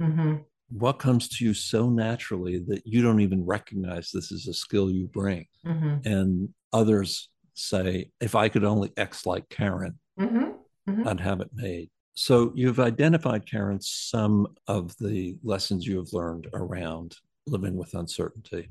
Mm-hmm. 0.00 0.36
What 0.70 0.98
comes 0.98 1.28
to 1.30 1.44
you 1.44 1.52
so 1.52 1.90
naturally 1.90 2.58
that 2.68 2.86
you 2.86 3.02
don't 3.02 3.20
even 3.20 3.44
recognize 3.44 4.10
this 4.10 4.32
is 4.32 4.46
a 4.46 4.54
skill 4.54 4.90
you 4.90 5.08
bring? 5.08 5.46
Mm-hmm. 5.66 6.06
And 6.06 6.48
others 6.72 7.28
say, 7.54 8.10
if 8.20 8.34
I 8.34 8.48
could 8.48 8.64
only 8.64 8.92
X 8.96 9.26
like 9.26 9.48
Caryn, 9.48 9.96
mm-hmm. 10.18 10.52
mm-hmm. 10.88 11.08
I'd 11.08 11.20
have 11.20 11.40
it 11.40 11.50
made. 11.52 11.90
So 12.14 12.52
you've 12.54 12.80
identified, 12.80 13.46
Caryn, 13.46 13.82
some 13.82 14.46
of 14.68 14.94
the 14.98 15.36
lessons 15.42 15.86
you 15.86 15.96
have 15.96 16.12
learned 16.12 16.46
around 16.52 17.16
living 17.46 17.76
with 17.76 17.94
uncertainty, 17.94 18.68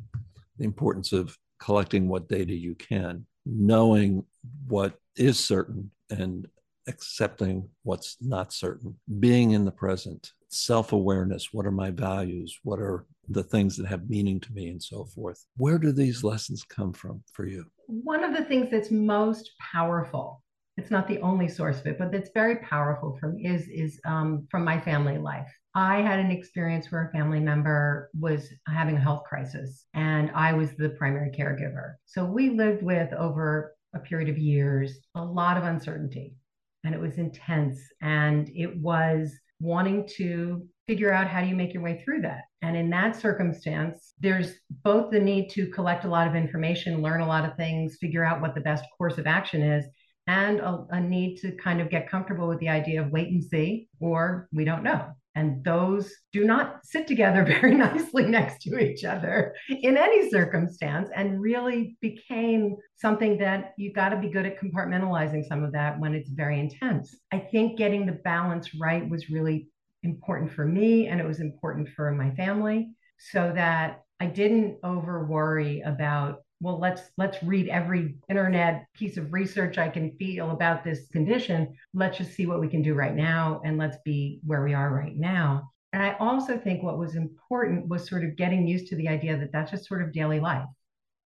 the 0.57 0.65
importance 0.65 1.13
of 1.13 1.37
collecting 1.59 2.07
what 2.07 2.27
data 2.27 2.53
you 2.53 2.75
can, 2.75 3.25
knowing 3.45 4.23
what 4.67 4.99
is 5.15 5.39
certain 5.39 5.91
and 6.09 6.47
accepting 6.87 7.69
what's 7.83 8.17
not 8.21 8.51
certain, 8.53 8.95
being 9.19 9.51
in 9.51 9.65
the 9.65 9.71
present, 9.71 10.31
self 10.49 10.93
awareness. 10.93 11.49
What 11.51 11.65
are 11.65 11.71
my 11.71 11.91
values? 11.91 12.59
What 12.63 12.79
are 12.79 13.05
the 13.31 13.43
things 13.43 13.77
that 13.77 13.87
have 13.87 14.09
meaning 14.09 14.39
to 14.41 14.53
me, 14.53 14.69
and 14.69 14.81
so 14.81 15.05
forth. 15.05 15.45
Where 15.57 15.77
do 15.77 15.91
these 15.91 16.23
lessons 16.23 16.63
come 16.63 16.93
from 16.93 17.23
for 17.33 17.45
you? 17.45 17.65
One 17.87 18.23
of 18.23 18.35
the 18.35 18.45
things 18.45 18.69
that's 18.71 18.91
most 18.91 19.51
powerful. 19.59 20.43
It's 20.77 20.91
not 20.91 21.07
the 21.07 21.19
only 21.21 21.47
source 21.47 21.79
of 21.79 21.87
it, 21.87 21.99
but 21.99 22.11
that's 22.11 22.29
very 22.33 22.57
powerful 22.57 23.17
from 23.19 23.37
is 23.37 23.67
is 23.67 23.99
um, 24.05 24.47
from 24.49 24.63
my 24.63 24.79
family 24.79 25.17
life. 25.17 25.51
I 25.73 26.01
had 26.01 26.19
an 26.19 26.31
experience 26.31 26.91
where 26.91 27.07
a 27.07 27.11
family 27.11 27.39
member 27.39 28.09
was 28.19 28.49
having 28.67 28.97
a 28.97 29.01
health 29.01 29.23
crisis 29.23 29.85
and 29.93 30.29
I 30.31 30.53
was 30.53 30.71
the 30.75 30.89
primary 30.89 31.31
caregiver. 31.31 31.93
So 32.05 32.25
we 32.25 32.49
lived 32.49 32.83
with 32.83 33.13
over 33.13 33.73
a 33.93 33.99
period 33.99 34.29
of 34.29 34.37
years 34.37 34.99
a 35.15 35.23
lot 35.23 35.57
of 35.57 35.63
uncertainty 35.63 36.35
and 36.83 36.93
it 36.93 36.99
was 36.99 37.17
intense 37.17 37.79
and 38.01 38.49
it 38.53 38.77
was 38.79 39.31
wanting 39.61 40.07
to 40.17 40.67
figure 40.87 41.13
out 41.13 41.27
how 41.27 41.39
do 41.39 41.47
you 41.47 41.55
make 41.55 41.73
your 41.73 41.83
way 41.83 42.01
through 42.03 42.21
that. 42.21 42.41
And 42.61 42.75
in 42.75 42.89
that 42.89 43.15
circumstance, 43.15 44.13
there's 44.19 44.55
both 44.83 45.11
the 45.11 45.19
need 45.19 45.49
to 45.51 45.67
collect 45.67 46.03
a 46.03 46.09
lot 46.09 46.27
of 46.27 46.35
information, 46.35 47.01
learn 47.01 47.21
a 47.21 47.27
lot 47.27 47.45
of 47.45 47.55
things, 47.55 47.97
figure 48.01 48.25
out 48.25 48.41
what 48.41 48.55
the 48.55 48.61
best 48.61 48.83
course 48.97 49.17
of 49.17 49.27
action 49.27 49.61
is, 49.61 49.85
and 50.27 50.59
a, 50.59 50.85
a 50.91 50.99
need 50.99 51.37
to 51.37 51.51
kind 51.53 51.81
of 51.81 51.89
get 51.89 52.09
comfortable 52.09 52.47
with 52.47 52.59
the 52.59 52.69
idea 52.69 53.01
of 53.01 53.11
wait 53.11 53.29
and 53.29 53.43
see, 53.43 53.87
or 53.99 54.47
we 54.53 54.63
don't 54.63 54.83
know. 54.83 55.07
And 55.35 55.63
those 55.63 56.13
do 56.33 56.43
not 56.43 56.85
sit 56.85 57.07
together 57.07 57.43
very 57.61 57.73
nicely 57.73 58.25
next 58.25 58.61
to 58.63 58.77
each 58.79 59.03
other 59.05 59.55
in 59.69 59.97
any 59.97 60.29
circumstance, 60.29 61.09
and 61.15 61.41
really 61.41 61.97
became 62.01 62.75
something 62.95 63.37
that 63.39 63.73
you 63.77 63.93
got 63.93 64.09
to 64.09 64.17
be 64.17 64.29
good 64.29 64.45
at 64.45 64.59
compartmentalizing 64.59 65.45
some 65.47 65.63
of 65.63 65.71
that 65.71 65.99
when 65.99 66.13
it's 66.13 66.29
very 66.29 66.59
intense. 66.59 67.15
I 67.31 67.39
think 67.39 67.77
getting 67.77 68.05
the 68.05 68.19
balance 68.23 68.71
right 68.79 69.09
was 69.09 69.29
really 69.29 69.67
important 70.03 70.51
for 70.51 70.65
me, 70.65 71.07
and 71.07 71.19
it 71.19 71.27
was 71.27 71.39
important 71.39 71.89
for 71.95 72.11
my 72.11 72.31
family 72.35 72.91
so 73.17 73.51
that 73.55 74.01
I 74.19 74.25
didn't 74.27 74.77
over 74.83 75.25
worry 75.25 75.81
about 75.81 76.43
well 76.61 76.79
let's 76.79 77.01
let's 77.17 77.41
read 77.43 77.67
every 77.67 78.15
internet 78.29 78.85
piece 78.93 79.17
of 79.17 79.33
research 79.33 79.77
i 79.77 79.89
can 79.89 80.15
feel 80.17 80.51
about 80.51 80.83
this 80.83 81.07
condition. 81.11 81.75
Let's 81.93 82.17
just 82.17 82.33
see 82.33 82.45
what 82.45 82.61
we 82.61 82.69
can 82.69 82.81
do 82.81 82.93
right 82.93 83.15
now 83.15 83.61
and 83.65 83.77
let's 83.77 83.97
be 84.05 84.39
where 84.45 84.63
we 84.63 84.73
are 84.73 84.93
right 84.93 85.17
now. 85.17 85.71
And 85.91 86.01
i 86.01 86.15
also 86.19 86.57
think 86.57 86.83
what 86.83 86.99
was 86.99 87.15
important 87.15 87.87
was 87.87 88.07
sort 88.07 88.23
of 88.23 88.37
getting 88.37 88.67
used 88.67 88.87
to 88.87 88.95
the 88.95 89.09
idea 89.09 89.37
that 89.37 89.51
that's 89.51 89.71
just 89.71 89.87
sort 89.87 90.03
of 90.03 90.13
daily 90.13 90.39
life. 90.39 90.67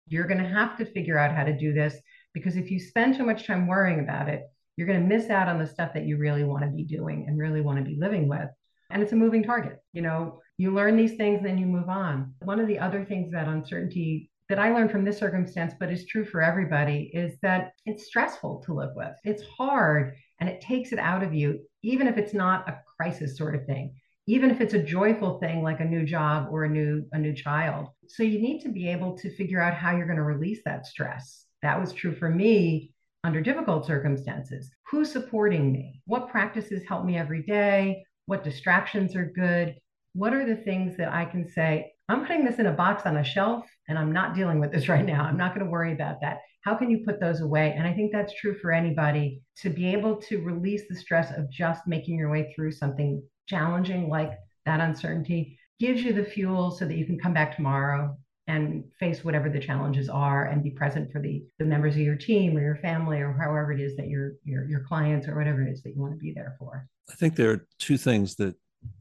You're 0.09 0.29
going 0.29 0.43
to 0.43 0.49
have 0.49 0.77
to 0.79 0.87
figure 0.87 1.19
out 1.19 1.35
how 1.35 1.45
to 1.45 1.59
do 1.59 1.75
this 1.75 1.97
because 2.33 2.57
if 2.57 2.71
you 2.71 2.79
spend 2.79 3.17
too 3.17 3.27
much 3.27 3.47
time 3.47 3.67
worrying 3.67 4.01
about 4.01 4.29
it 4.29 4.43
you're 4.77 4.87
going 4.87 5.01
to 5.01 5.07
miss 5.07 5.31
out 5.31 5.49
on 5.49 5.59
the 5.59 5.67
stuff 5.67 5.95
that 5.95 6.05
you 6.05 6.19
really 6.19 6.45
want 6.45 6.63
to 6.63 6.71
be 6.71 6.85
doing 6.85 7.25
and 7.27 7.39
really 7.39 7.63
want 7.63 7.79
to 7.79 7.85
be 7.85 7.97
living 7.99 8.29
with. 8.29 8.49
And 8.91 9.03
it's 9.03 9.13
a 9.13 9.17
moving 9.17 9.43
target 9.43 9.79
you 9.93 10.03
know? 10.03 10.41
You 10.59 10.73
learn 10.73 10.97
these 10.97 11.17
things 11.17 11.43
then 11.43 11.59
you 11.59 11.67
move 11.67 11.89
on. 11.89 12.35
One 12.43 12.61
of 12.61 12.69
the 12.69 12.79
other 12.79 13.05
things 13.05 13.33
that 13.33 13.49
uncertainty 13.49 14.31
that 14.49 14.59
I 14.59 14.73
learned 14.73 14.91
from 14.93 15.05
this 15.05 15.19
circumstance, 15.19 15.75
but 15.79 15.91
is 15.91 16.07
true 16.07 16.25
for 16.25 16.41
everybody, 16.43 17.11
is 17.15 17.39
that 17.43 17.73
it's 17.85 18.07
stressful 18.07 18.63
to 18.67 18.75
live 18.75 18.91
with. 18.95 19.15
It's 19.25 19.43
hard 19.59 20.15
and 20.41 20.49
it 20.49 20.61
takes 20.61 20.93
it 20.93 20.99
out 20.99 21.23
of 21.23 21.35
you, 21.35 21.61
even 21.83 22.07
if 22.07 22.17
it's 22.19 22.35
not 22.35 22.69
a 22.69 22.79
crisis 22.97 23.37
sort 23.37 23.55
of 23.55 23.67
thing. 23.67 23.95
even 24.27 24.51
if 24.51 24.61
it's 24.61 24.75
a 24.75 24.83
joyful 24.83 25.39
thing 25.39 25.63
like 25.63 25.81
a 25.81 25.85
new 25.85 26.05
job 26.05 26.49
or 26.51 26.65
a 26.65 26.69
new 26.69 27.05
a 27.13 27.19
new 27.19 27.33
child. 27.35 27.89
So 28.09 28.23
you 28.23 28.41
need 28.41 28.61
to 28.63 28.69
be 28.69 28.89
able 28.89 29.17
to 29.19 29.35
figure 29.37 29.61
out 29.61 29.75
how 29.75 29.97
you're 29.97 30.07
going 30.07 30.17
to 30.17 30.23
release 30.25 30.61
that 30.65 30.87
stress. 30.87 31.47
That 31.63 31.81
was 31.81 31.93
true 31.93 32.15
for 32.15 32.29
me 32.29 32.93
under 33.25 33.41
difficult 33.41 33.87
circumstances. 33.87 34.71
Who's 34.91 35.11
supporting 35.13 35.73
me? 35.73 36.03
What 36.07 36.29
practices 36.29 36.83
help 36.89 37.05
me 37.05 37.17
every 37.17 37.43
day? 37.43 38.05
What 38.27 38.45
distractions 38.45 39.15
are 39.17 39.27
good? 39.27 39.77
What 40.15 40.35
are 40.35 40.47
the 40.47 40.57
things 40.57 40.97
that 40.97 41.13
i 41.13 41.25
can 41.25 41.49
say 41.49 41.93
i'm 42.09 42.27
putting 42.27 42.45
this 42.45 42.59
in 42.59 42.67
a 42.67 42.73
box 42.73 43.05
on 43.07 43.17
a 43.17 43.25
shelf 43.25 43.65
and 43.89 43.99
i'm 43.99 44.13
not 44.13 44.35
dealing 44.35 44.61
with 44.61 44.73
this 44.73 44.89
right 44.95 45.05
now 45.05 45.23
i'm 45.23 45.37
not 45.37 45.55
going 45.55 45.65
to 45.65 45.71
worry 45.71 45.93
about 45.93 46.21
that 46.21 46.39
how 46.63 46.75
can 46.75 46.91
you 46.91 47.03
put 47.05 47.21
those 47.21 47.41
away 47.41 47.75
and 47.77 47.87
i 47.87 47.93
think 47.93 48.13
that's 48.13 48.35
true 48.35 48.57
for 48.59 48.73
anybody 48.73 49.41
to 49.57 49.71
be 49.71 49.87
able 49.87 50.17
to 50.17 50.43
release 50.43 50.83
the 50.89 50.97
stress 50.97 51.31
of 51.37 51.51
just 51.51 51.83
making 51.87 52.19
your 52.19 52.31
way 52.31 52.53
through 52.55 52.73
something 52.73 53.23
challenging 53.49 54.09
like 54.09 54.33
that 54.65 54.81
uncertainty 54.81 55.59
gives 55.79 56.03
you 56.03 56.13
the 56.13 56.25
fuel 56.25 56.71
so 56.71 56.87
that 56.87 56.97
you 56.97 57.05
can 57.05 57.19
come 57.19 57.35
back 57.35 57.55
tomorrow 57.55 58.17
and 58.49 58.85
face 58.99 59.25
whatever 59.25 59.49
the 59.49 59.59
challenges 59.59 60.09
are 60.09 60.47
and 60.47 60.63
be 60.63 60.71
present 60.71 61.11
for 61.11 61.21
the, 61.21 61.45
the 61.59 61.65
members 61.65 61.95
of 61.95 62.01
your 62.01 62.17
team 62.17 62.57
or 62.57 62.61
your 62.61 62.77
family 62.77 63.19
or 63.19 63.33
however 63.33 63.73
it 63.73 63.81
is 63.81 63.97
that 63.97 64.09
your, 64.09 64.33
your 64.45 64.69
your 64.69 64.81
clients 64.81 65.27
or 65.27 65.37
whatever 65.37 65.63
it 65.63 65.71
is 65.71 65.83
that 65.83 65.95
you 65.95 66.01
want 66.01 66.13
to 66.13 66.19
be 66.19 66.33
there 66.33 66.55
for. 66.59 66.87
I 67.11 67.15
think 67.15 67.35
there 67.35 67.51
are 67.51 67.67
two 67.79 67.99
things 67.99 68.37
that 68.37 68.55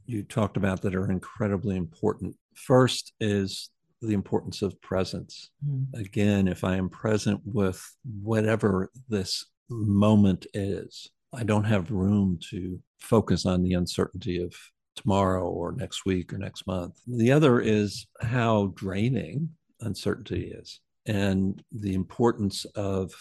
you 0.06 0.24
talked 0.24 0.58
about 0.58 0.82
that 0.82 0.96
are 0.96 1.12
incredibly 1.12 1.76
important. 1.76 2.36
First 2.56 3.14
is 3.20 3.70
the 4.02 4.14
importance 4.14 4.62
of 4.62 4.82
presence. 4.82 5.52
Mm-hmm. 5.66 6.00
Again, 6.00 6.48
if 6.48 6.64
I 6.64 6.76
am 6.76 6.90
present 6.90 7.42
with 7.46 7.84
whatever 8.22 8.92
this 9.10 9.46
moment 9.70 10.48
is, 10.54 11.10
I 11.34 11.44
don't 11.44 11.66
have 11.66 11.92
room 11.92 12.40
to 12.52 12.80
focus 13.00 13.46
on 13.46 13.62
the 13.62 13.74
uncertainty 13.74 14.42
of 14.42 14.54
tomorrow 14.96 15.48
or 15.48 15.74
next 15.74 16.06
week 16.06 16.34
or 16.34 16.38
next 16.38 16.66
month. 16.66 17.00
The 17.08 17.32
other 17.32 17.60
is 17.60 18.08
how 18.22 18.74
draining 18.76 19.50
uncertainty 19.82 20.54
is 20.56 20.80
and 21.06 21.62
the 21.72 21.94
importance 21.94 22.66
of 22.76 23.14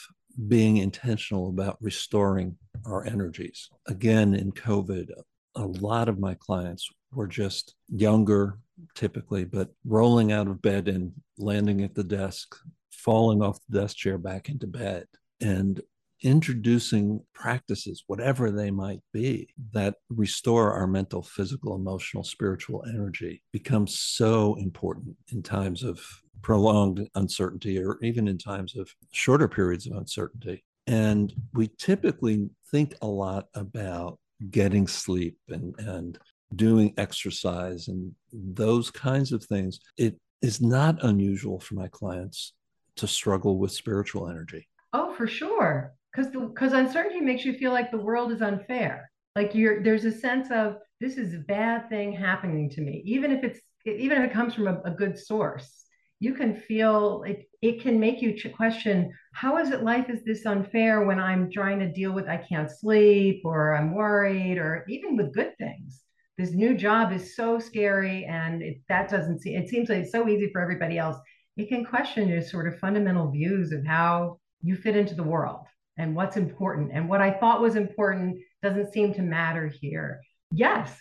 being 0.48 0.78
intentional 0.78 1.48
about 1.48 1.78
restoring 1.80 2.56
our 2.86 3.04
energies. 3.06 3.68
Again, 3.86 4.34
in 4.34 4.52
COVID, 4.52 5.10
a 5.56 5.66
lot 5.66 6.08
of 6.08 6.18
my 6.18 6.34
clients 6.34 6.88
were 7.12 7.26
just 7.26 7.74
younger, 7.88 8.58
typically, 8.94 9.44
but 9.44 9.70
rolling 9.84 10.32
out 10.32 10.48
of 10.48 10.62
bed 10.62 10.88
and 10.88 11.12
landing 11.38 11.82
at 11.82 11.94
the 11.94 12.04
desk, 12.04 12.56
falling 12.90 13.42
off 13.42 13.58
the 13.68 13.80
desk 13.80 13.96
chair 13.96 14.18
back 14.18 14.48
into 14.48 14.66
bed. 14.66 15.06
And 15.40 15.80
introducing 16.22 17.20
practices, 17.34 18.04
whatever 18.06 18.50
they 18.50 18.70
might 18.70 19.00
be, 19.12 19.48
that 19.72 19.96
restore 20.08 20.72
our 20.72 20.86
mental, 20.86 21.22
physical, 21.22 21.74
emotional, 21.74 22.24
spiritual 22.24 22.84
energy 22.88 23.42
becomes 23.52 23.98
so 23.98 24.54
important 24.54 25.16
in 25.32 25.42
times 25.42 25.82
of 25.82 26.00
prolonged 26.40 27.06
uncertainty 27.14 27.78
or 27.82 27.98
even 28.02 28.26
in 28.26 28.38
times 28.38 28.76
of 28.76 28.90
shorter 29.12 29.48
periods 29.48 29.86
of 29.86 29.96
uncertainty. 29.96 30.64
And 30.86 31.32
we 31.52 31.70
typically 31.78 32.48
think 32.70 32.94
a 33.02 33.06
lot 33.06 33.46
about 33.54 34.18
getting 34.50 34.86
sleep 34.86 35.36
and, 35.48 35.74
and 35.78 36.18
doing 36.54 36.94
exercise 36.96 37.88
and 37.88 38.12
those 38.32 38.90
kinds 38.90 39.32
of 39.32 39.44
things. 39.44 39.80
It 39.96 40.16
is 40.42 40.60
not 40.60 41.02
unusual 41.02 41.60
for 41.60 41.74
my 41.74 41.88
clients 41.88 42.52
to 42.96 43.06
struggle 43.06 43.58
with 43.58 43.72
spiritual 43.72 44.28
energy. 44.28 44.68
Oh, 44.92 45.14
for 45.14 45.26
sure 45.26 45.94
because 46.14 46.30
because 46.30 46.72
uncertainty 46.72 47.20
makes 47.20 47.44
you 47.44 47.54
feel 47.54 47.72
like 47.72 47.90
the 47.90 47.98
world 47.98 48.30
is 48.32 48.42
unfair 48.42 49.10
like 49.36 49.54
you're 49.54 49.82
there's 49.82 50.04
a 50.04 50.12
sense 50.12 50.50
of 50.50 50.76
this 51.00 51.16
is 51.16 51.34
a 51.34 51.38
bad 51.38 51.88
thing 51.88 52.12
happening 52.12 52.70
to 52.70 52.80
me 52.80 53.02
even 53.04 53.30
if 53.30 53.42
it's 53.44 53.60
even 53.86 54.22
if 54.22 54.30
it 54.30 54.32
comes 54.32 54.54
from 54.54 54.66
a, 54.66 54.80
a 54.84 54.90
good 54.90 55.18
source 55.18 55.83
you 56.20 56.34
can 56.34 56.54
feel 56.54 57.22
it 57.26 57.48
it 57.60 57.82
can 57.82 57.98
make 57.98 58.22
you 58.22 58.36
question 58.56 59.12
how 59.32 59.58
is 59.58 59.70
it 59.70 59.82
life 59.82 60.08
is 60.08 60.24
this 60.24 60.46
unfair 60.46 61.04
when 61.04 61.18
i'm 61.18 61.50
trying 61.50 61.78
to 61.78 61.92
deal 61.92 62.12
with 62.12 62.28
i 62.28 62.36
can't 62.36 62.70
sleep 62.70 63.42
or 63.44 63.74
i'm 63.74 63.94
worried 63.94 64.58
or 64.58 64.84
even 64.88 65.16
with 65.16 65.34
good 65.34 65.56
things 65.58 66.02
this 66.38 66.50
new 66.50 66.76
job 66.76 67.12
is 67.12 67.36
so 67.36 67.58
scary 67.58 68.24
and 68.24 68.62
it, 68.62 68.76
that 68.88 69.08
doesn't 69.08 69.40
seem 69.40 69.56
it 69.60 69.68
seems 69.68 69.88
like 69.88 69.98
it's 70.02 70.12
so 70.12 70.28
easy 70.28 70.50
for 70.52 70.60
everybody 70.60 70.98
else 70.98 71.16
it 71.56 71.68
can 71.68 71.84
question 71.84 72.28
your 72.28 72.42
sort 72.42 72.66
of 72.66 72.78
fundamental 72.78 73.30
views 73.30 73.72
of 73.72 73.86
how 73.86 74.38
you 74.62 74.74
fit 74.74 74.96
into 74.96 75.14
the 75.14 75.22
world 75.22 75.66
and 75.96 76.16
what's 76.16 76.36
important. 76.36 76.90
And 76.92 77.08
what 77.08 77.20
I 77.20 77.30
thought 77.30 77.60
was 77.60 77.76
important 77.76 78.38
doesn't 78.62 78.92
seem 78.92 79.14
to 79.14 79.22
matter 79.22 79.68
here. 79.68 80.20
Yes. 80.50 81.00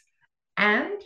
And 0.57 1.01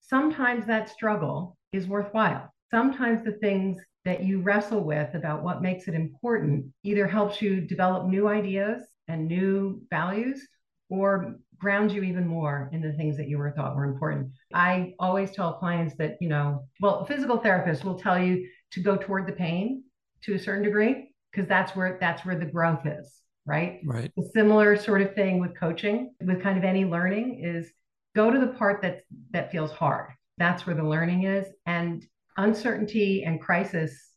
sometimes 0.00 0.66
that 0.66 0.88
struggle 0.88 1.56
is 1.72 1.88
worthwhile. 1.88 2.53
Sometimes 2.74 3.22
the 3.22 3.38
things 3.38 3.80
that 4.04 4.24
you 4.24 4.40
wrestle 4.40 4.80
with 4.82 5.14
about 5.14 5.44
what 5.44 5.62
makes 5.62 5.86
it 5.86 5.94
important 5.94 6.66
either 6.82 7.06
helps 7.06 7.40
you 7.40 7.60
develop 7.60 8.08
new 8.08 8.26
ideas 8.26 8.82
and 9.06 9.28
new 9.28 9.80
values 9.90 10.48
or 10.90 11.36
grounds 11.56 11.94
you 11.94 12.02
even 12.02 12.26
more 12.26 12.68
in 12.72 12.80
the 12.80 12.92
things 12.94 13.16
that 13.16 13.28
you 13.28 13.38
were 13.38 13.52
thought 13.52 13.76
were 13.76 13.84
important. 13.84 14.32
I 14.52 14.94
always 14.98 15.30
tell 15.30 15.52
clients 15.52 15.94
that, 15.98 16.16
you 16.20 16.28
know, 16.28 16.66
well, 16.80 17.04
physical 17.06 17.38
therapists 17.38 17.84
will 17.84 17.96
tell 17.96 18.18
you 18.18 18.44
to 18.72 18.80
go 18.80 18.96
toward 18.96 19.28
the 19.28 19.34
pain 19.34 19.84
to 20.24 20.34
a 20.34 20.38
certain 20.40 20.64
degree 20.64 21.12
because 21.30 21.48
that's 21.48 21.76
where 21.76 21.96
that's 22.00 22.24
where 22.24 22.36
the 22.36 22.46
growth 22.46 22.84
is 22.86 23.20
right? 23.46 23.80
Right. 23.84 24.10
A 24.18 24.22
similar 24.34 24.74
sort 24.74 25.02
of 25.02 25.14
thing 25.14 25.38
with 25.38 25.54
coaching, 25.54 26.14
with 26.24 26.42
kind 26.42 26.56
of 26.56 26.64
any 26.64 26.86
learning 26.86 27.42
is 27.44 27.70
go 28.16 28.30
to 28.30 28.40
the 28.40 28.46
part 28.46 28.80
that 28.80 29.02
that 29.32 29.52
feels 29.52 29.70
hard. 29.70 30.12
That's 30.38 30.66
where 30.66 30.74
the 30.74 30.82
learning 30.82 31.24
is. 31.24 31.46
And 31.66 32.02
uncertainty 32.36 33.24
and 33.24 33.40
crisis 33.40 34.10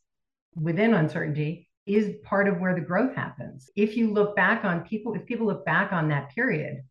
within 0.54 0.94
uncertainty 0.94 1.68
is 1.86 2.16
part 2.22 2.48
of 2.48 2.60
where 2.60 2.74
the 2.74 2.80
growth 2.80 3.14
happens. 3.14 3.70
If 3.76 3.96
you 3.96 4.12
look 4.12 4.36
back 4.36 4.64
on 4.64 4.82
people, 4.82 5.14
if 5.14 5.24
people 5.26 5.46
look 5.46 5.64
back 5.64 5.92
on 5.92 6.08
that 6.08 6.34
period, 6.34 6.82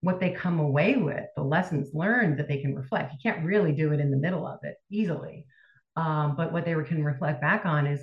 what 0.00 0.20
they 0.20 0.30
come 0.30 0.60
away 0.60 0.96
with, 0.96 1.24
the 1.36 1.42
lessons 1.42 1.90
learned 1.92 2.38
that 2.38 2.48
they 2.48 2.58
can 2.58 2.74
reflect. 2.74 3.12
You 3.12 3.18
can't 3.22 3.44
really 3.44 3.72
do 3.72 3.92
it 3.92 4.00
in 4.00 4.10
the 4.10 4.16
middle 4.16 4.46
of 4.46 4.60
it 4.62 4.76
easily. 4.90 5.46
Um, 5.96 6.36
but 6.36 6.52
what 6.52 6.64
they 6.64 6.74
can 6.84 7.04
reflect 7.04 7.40
back 7.40 7.66
on 7.66 7.86
is, 7.86 8.00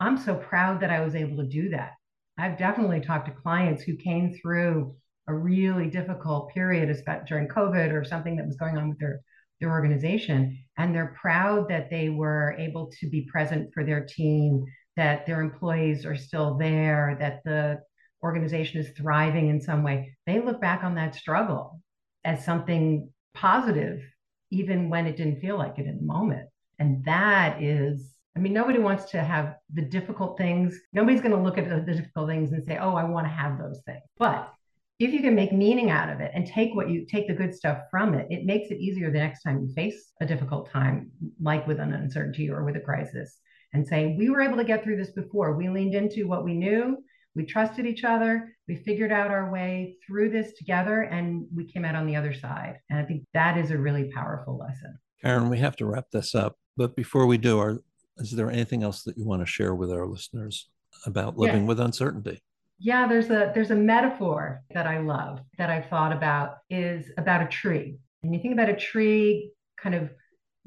I'm 0.00 0.18
so 0.18 0.34
proud 0.34 0.80
that 0.80 0.90
I 0.90 1.00
was 1.00 1.14
able 1.14 1.36
to 1.38 1.48
do 1.48 1.70
that. 1.70 1.92
I've 2.36 2.58
definitely 2.58 3.00
talked 3.00 3.26
to 3.28 3.42
clients 3.42 3.82
who 3.82 3.96
came 3.96 4.34
through 4.34 4.96
a 5.28 5.34
really 5.34 5.88
difficult 5.88 6.52
period, 6.52 6.90
especially 6.90 7.26
during 7.26 7.48
COVID 7.48 7.92
or 7.92 8.04
something 8.04 8.36
that 8.36 8.46
was 8.46 8.56
going 8.56 8.76
on 8.76 8.88
with 8.88 8.98
their 8.98 9.20
their 9.60 9.70
organization, 9.70 10.58
and 10.76 10.94
they're 10.94 11.16
proud 11.20 11.68
that 11.68 11.90
they 11.90 12.08
were 12.08 12.54
able 12.58 12.90
to 13.00 13.08
be 13.08 13.28
present 13.30 13.72
for 13.72 13.84
their 13.84 14.04
team, 14.04 14.64
that 14.96 15.26
their 15.26 15.40
employees 15.40 16.04
are 16.04 16.16
still 16.16 16.56
there, 16.56 17.16
that 17.20 17.42
the 17.44 17.80
organization 18.22 18.80
is 18.80 18.90
thriving 18.96 19.48
in 19.48 19.60
some 19.60 19.82
way. 19.82 20.14
They 20.26 20.40
look 20.40 20.60
back 20.60 20.84
on 20.84 20.94
that 20.96 21.14
struggle 21.14 21.80
as 22.24 22.44
something 22.44 23.10
positive, 23.34 24.02
even 24.50 24.90
when 24.90 25.06
it 25.06 25.16
didn't 25.16 25.40
feel 25.40 25.58
like 25.58 25.78
it 25.78 25.86
in 25.86 25.98
the 25.98 26.02
moment. 26.02 26.48
And 26.78 27.04
that 27.04 27.62
is 27.62 28.16
I 28.36 28.38
mean, 28.38 28.52
nobody 28.52 28.78
wants 28.78 29.06
to 29.12 29.24
have 29.24 29.54
the 29.72 29.80
difficult 29.80 30.36
things. 30.36 30.78
Nobody's 30.92 31.22
going 31.22 31.34
to 31.34 31.42
look 31.42 31.56
at 31.56 31.70
the, 31.70 31.80
difficult 31.90 32.28
things 32.28 32.52
and 32.52 32.62
say, 32.66 32.76
oh, 32.76 32.94
I 32.94 33.04
want 33.04 33.26
to 33.26 33.30
have 33.30 33.58
those 33.58 33.80
things. 33.86 34.02
But 34.18 34.52
if 34.98 35.12
you 35.12 35.20
can 35.20 35.34
make 35.34 35.52
meaning 35.52 35.90
out 35.90 36.08
of 36.08 36.20
it 36.20 36.30
and 36.34 36.46
take 36.46 36.74
what 36.74 36.88
you 36.88 37.04
take 37.04 37.28
the 37.28 37.34
good 37.34 37.54
stuff 37.54 37.82
from 37.90 38.14
it, 38.14 38.26
it 38.30 38.46
makes 38.46 38.70
it 38.70 38.80
easier 38.80 39.10
the 39.10 39.18
next 39.18 39.42
time 39.42 39.60
you 39.60 39.72
face 39.74 40.12
a 40.20 40.26
difficult 40.26 40.70
time, 40.70 41.10
like 41.40 41.66
with 41.66 41.80
an 41.80 41.92
uncertainty 41.92 42.50
or 42.50 42.64
with 42.64 42.76
a 42.76 42.80
crisis, 42.80 43.38
and 43.74 43.86
say, 43.86 44.14
we 44.18 44.30
were 44.30 44.40
able 44.40 44.56
to 44.56 44.64
get 44.64 44.82
through 44.82 44.96
this 44.96 45.10
before. 45.10 45.54
We 45.54 45.68
leaned 45.68 45.94
into 45.94 46.26
what 46.26 46.44
we 46.44 46.54
knew. 46.54 46.96
We 47.34 47.44
trusted 47.44 47.84
each 47.84 48.04
other. 48.04 48.56
We 48.66 48.76
figured 48.76 49.12
out 49.12 49.30
our 49.30 49.52
way 49.52 49.98
through 50.06 50.30
this 50.30 50.54
together 50.54 51.02
and 51.02 51.46
we 51.54 51.70
came 51.70 51.84
out 51.84 51.94
on 51.94 52.06
the 52.06 52.16
other 52.16 52.32
side. 52.32 52.78
And 52.88 52.98
I 52.98 53.04
think 53.04 53.24
that 53.34 53.58
is 53.58 53.70
a 53.70 53.76
really 53.76 54.10
powerful 54.14 54.56
lesson. 54.56 54.98
Caryn, 55.22 55.50
we 55.50 55.58
have 55.58 55.76
to 55.76 55.86
wrap 55.86 56.06
this 56.10 56.34
up. 56.34 56.56
But 56.78 56.96
before 56.96 57.26
we 57.26 57.36
do, 57.36 57.58
our 57.58 57.80
is 58.18 58.30
there 58.30 58.50
anything 58.50 58.82
else 58.82 59.02
that 59.02 59.18
you 59.18 59.26
want 59.26 59.42
to 59.42 59.46
share 59.46 59.74
with 59.74 59.90
our 59.90 60.06
listeners 60.06 60.70
about 61.04 61.36
living 61.36 61.62
yeah. 61.62 61.68
with 61.68 61.80
uncertainty? 61.80 62.40
Yeah, 62.78 63.08
there's 63.08 63.30
a 63.30 63.52
there's 63.54 63.70
a 63.70 63.76
metaphor 63.76 64.62
that 64.74 64.86
I 64.86 64.98
love 64.98 65.40
that 65.56 65.70
I've 65.70 65.88
thought 65.88 66.12
about 66.12 66.58
is 66.68 67.10
about 67.16 67.42
a 67.42 67.48
tree. 67.48 67.98
And 68.22 68.34
you 68.34 68.40
think 68.40 68.52
about 68.52 68.68
a 68.68 68.76
tree 68.76 69.50
kind 69.80 69.94
of 69.94 70.10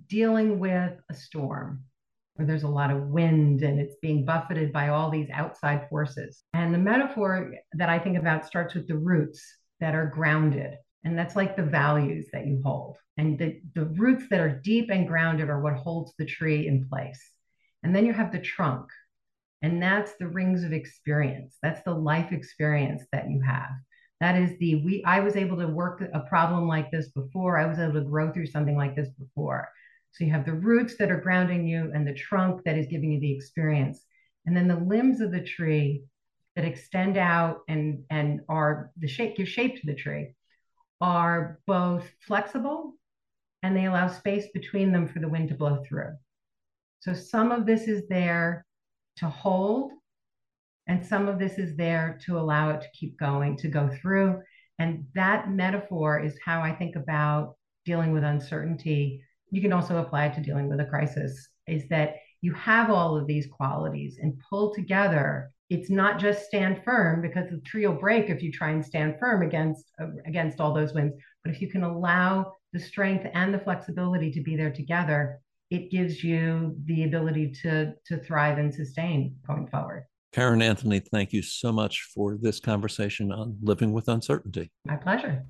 dealing 0.08 0.60
with 0.60 0.94
a 1.10 1.14
storm 1.14 1.84
where 2.36 2.48
there's 2.48 2.64
a 2.64 2.68
lot 2.68 2.90
of 2.90 3.08
wind 3.08 3.62
and 3.62 3.80
it's 3.80 3.98
being 4.02 4.26
buffeted 4.26 4.72
by 4.72 4.88
all 4.88 5.12
these 5.12 5.30
outside 5.34 5.88
forces. 5.90 6.44
And 6.54 6.74
the 6.74 6.80
metaphor 6.80 7.54
that 7.74 7.90
I 7.90 8.00
think 8.00 8.18
about 8.18 8.46
starts 8.46 8.74
with 8.74 8.88
the 8.88 8.98
roots 8.98 9.44
that 9.80 9.94
are 9.94 10.08
grounded. 10.08 10.76
And 11.04 11.18
that's 11.18 11.36
like 11.36 11.56
the 11.56 11.64
values 11.64 12.28
that 12.34 12.48
you 12.48 12.62
hold. 12.64 12.98
And 13.18 13.38
the, 13.38 13.60
the 13.76 13.86
roots 13.86 14.26
that 14.30 14.40
are 14.40 14.62
deep 14.64 14.90
and 14.90 15.08
grounded 15.08 15.50
are 15.50 15.62
what 15.62 15.74
holds 15.74 16.14
the 16.18 16.26
tree 16.26 16.68
in 16.68 16.88
place. 16.88 17.22
And 17.84 17.96
then 17.96 18.06
you 18.06 18.14
have 18.14 18.32
the 18.32 18.40
trunk. 18.40 18.86
And 19.62 19.82
that's 19.82 20.14
the 20.16 20.28
rings 20.28 20.64
of 20.64 20.72
experience. 20.72 21.58
That's 21.62 21.84
the 21.84 21.94
life 21.94 22.32
experience 22.32 23.04
that 23.12 23.30
you 23.30 23.42
have. 23.42 23.70
That 24.22 24.36
is 24.36 24.58
the 24.60 24.76
we 24.84 25.04
I 25.06 25.20
was 25.22 25.36
able 25.36 25.58
to 25.58 25.68
work 25.68 26.02
a 26.14 26.20
problem 26.22 26.68
like 26.68 26.92
this 26.92 27.10
before. 27.10 27.58
I 27.58 27.66
was 27.66 27.80
able 27.80 27.94
to 27.94 28.02
grow 28.02 28.32
through 28.32 28.48
something 28.48 28.76
like 28.76 28.96
this 28.96 29.10
before. 29.10 29.70
So 30.12 30.24
you 30.24 30.32
have 30.32 30.46
the 30.46 30.54
roots 30.54 30.98
that 30.98 31.12
are 31.12 31.22
grounding 31.22 31.68
you 31.68 31.92
and 31.94 32.08
the 32.08 32.14
trunk 32.14 32.64
that 32.66 32.78
is 32.78 32.88
giving 32.88 33.12
you 33.12 33.20
the 33.20 33.34
experience. 33.34 34.04
And 34.46 34.56
then 34.56 34.68
the 34.68 34.76
limbs 34.76 35.22
of 35.22 35.32
the 35.32 35.44
tree 35.44 36.04
that 36.56 36.66
extend 36.66 37.18
out 37.18 37.62
and 37.68 38.04
and 38.10 38.42
are 38.50 38.92
the 38.98 39.08
shape 39.08 39.38
give 39.38 39.48
shape 39.48 39.80
to 39.80 39.88
the 39.88 39.96
tree 39.96 40.34
are 41.00 41.60
both 41.66 42.10
flexible 42.20 42.96
and 43.64 43.76
they 43.76 43.86
allow 43.86 44.08
space 44.08 44.48
between 44.54 44.92
them 44.92 45.08
for 45.08 45.20
the 45.20 45.30
wind 45.30 45.50
to 45.50 45.56
blow 45.56 45.82
through. 45.88 46.18
So 47.00 47.14
some 47.14 47.52
of 47.52 47.66
this 47.66 47.88
is 47.88 48.08
there 48.10 48.66
to 49.20 49.30
hold 49.30 49.92
and 50.90 51.06
some 51.06 51.28
of 51.28 51.38
this 51.38 51.60
is 51.60 51.78
there 51.78 52.20
to 52.26 52.40
allow 52.40 52.72
it 52.72 52.82
to 52.82 52.88
keep 52.96 53.18
going, 53.20 53.56
to 53.58 53.68
go 53.68 53.88
through. 54.02 54.42
And 54.80 55.06
that 55.14 55.52
metaphor 55.52 56.20
is 56.20 56.40
how 56.44 56.62
I 56.62 56.74
think 56.74 56.96
about 56.96 57.54
dealing 57.86 58.12
with 58.12 58.24
uncertainty. 58.24 59.22
You 59.52 59.62
can 59.62 59.72
also 59.72 60.00
apply 60.00 60.26
it 60.26 60.34
to 60.34 60.42
dealing 60.42 60.68
with 60.68 60.80
a 60.80 60.86
crisis, 60.86 61.48
is 61.68 61.88
that 61.90 62.16
you 62.42 62.54
have 62.54 62.90
all 62.90 63.16
of 63.16 63.28
these 63.28 63.46
qualities 63.46 64.18
and 64.20 64.42
pull 64.50 64.74
together. 64.74 65.52
It's 65.70 65.92
not 65.92 66.18
just 66.18 66.48
stand 66.48 66.82
firm 66.84 67.22
because 67.22 67.52
the 67.52 67.60
tree 67.60 67.86
will 67.86 67.94
break 67.94 68.32
if 68.32 68.42
you 68.42 68.52
try 68.52 68.72
and 68.72 68.84
stand 68.84 69.18
firm 69.20 69.44
against 69.44 69.92
against 70.26 70.60
all 70.60 70.74
those 70.74 70.94
winds. 70.94 71.14
But 71.44 71.54
if 71.54 71.62
you 71.62 71.70
can 71.70 71.84
allow 71.84 72.52
the 72.74 72.80
strength 72.80 73.28
and 73.36 73.54
the 73.54 73.60
flexibility 73.60 74.32
to 74.32 74.42
be 74.42 74.56
there 74.56 74.72
together, 74.72 75.40
it 75.70 75.92
gives 75.92 76.24
you 76.24 76.76
the 76.86 77.04
ability 77.04 77.52
to 77.62 77.94
to 78.06 78.18
thrive 78.18 78.58
and 78.58 78.74
sustain 78.74 79.36
going 79.46 79.68
forward. 79.68 80.06
Caryn 80.34 80.62
Anthony, 80.62 81.00
thank 81.00 81.34
you 81.34 81.42
so 81.42 81.72
much 81.72 82.08
for 82.14 82.38
this 82.40 82.60
conversation 82.60 83.32
on 83.32 83.58
living 83.62 83.94
with 83.94 84.08
uncertainty. 84.08 84.72
My 84.86 84.96
pleasure. 84.96 85.44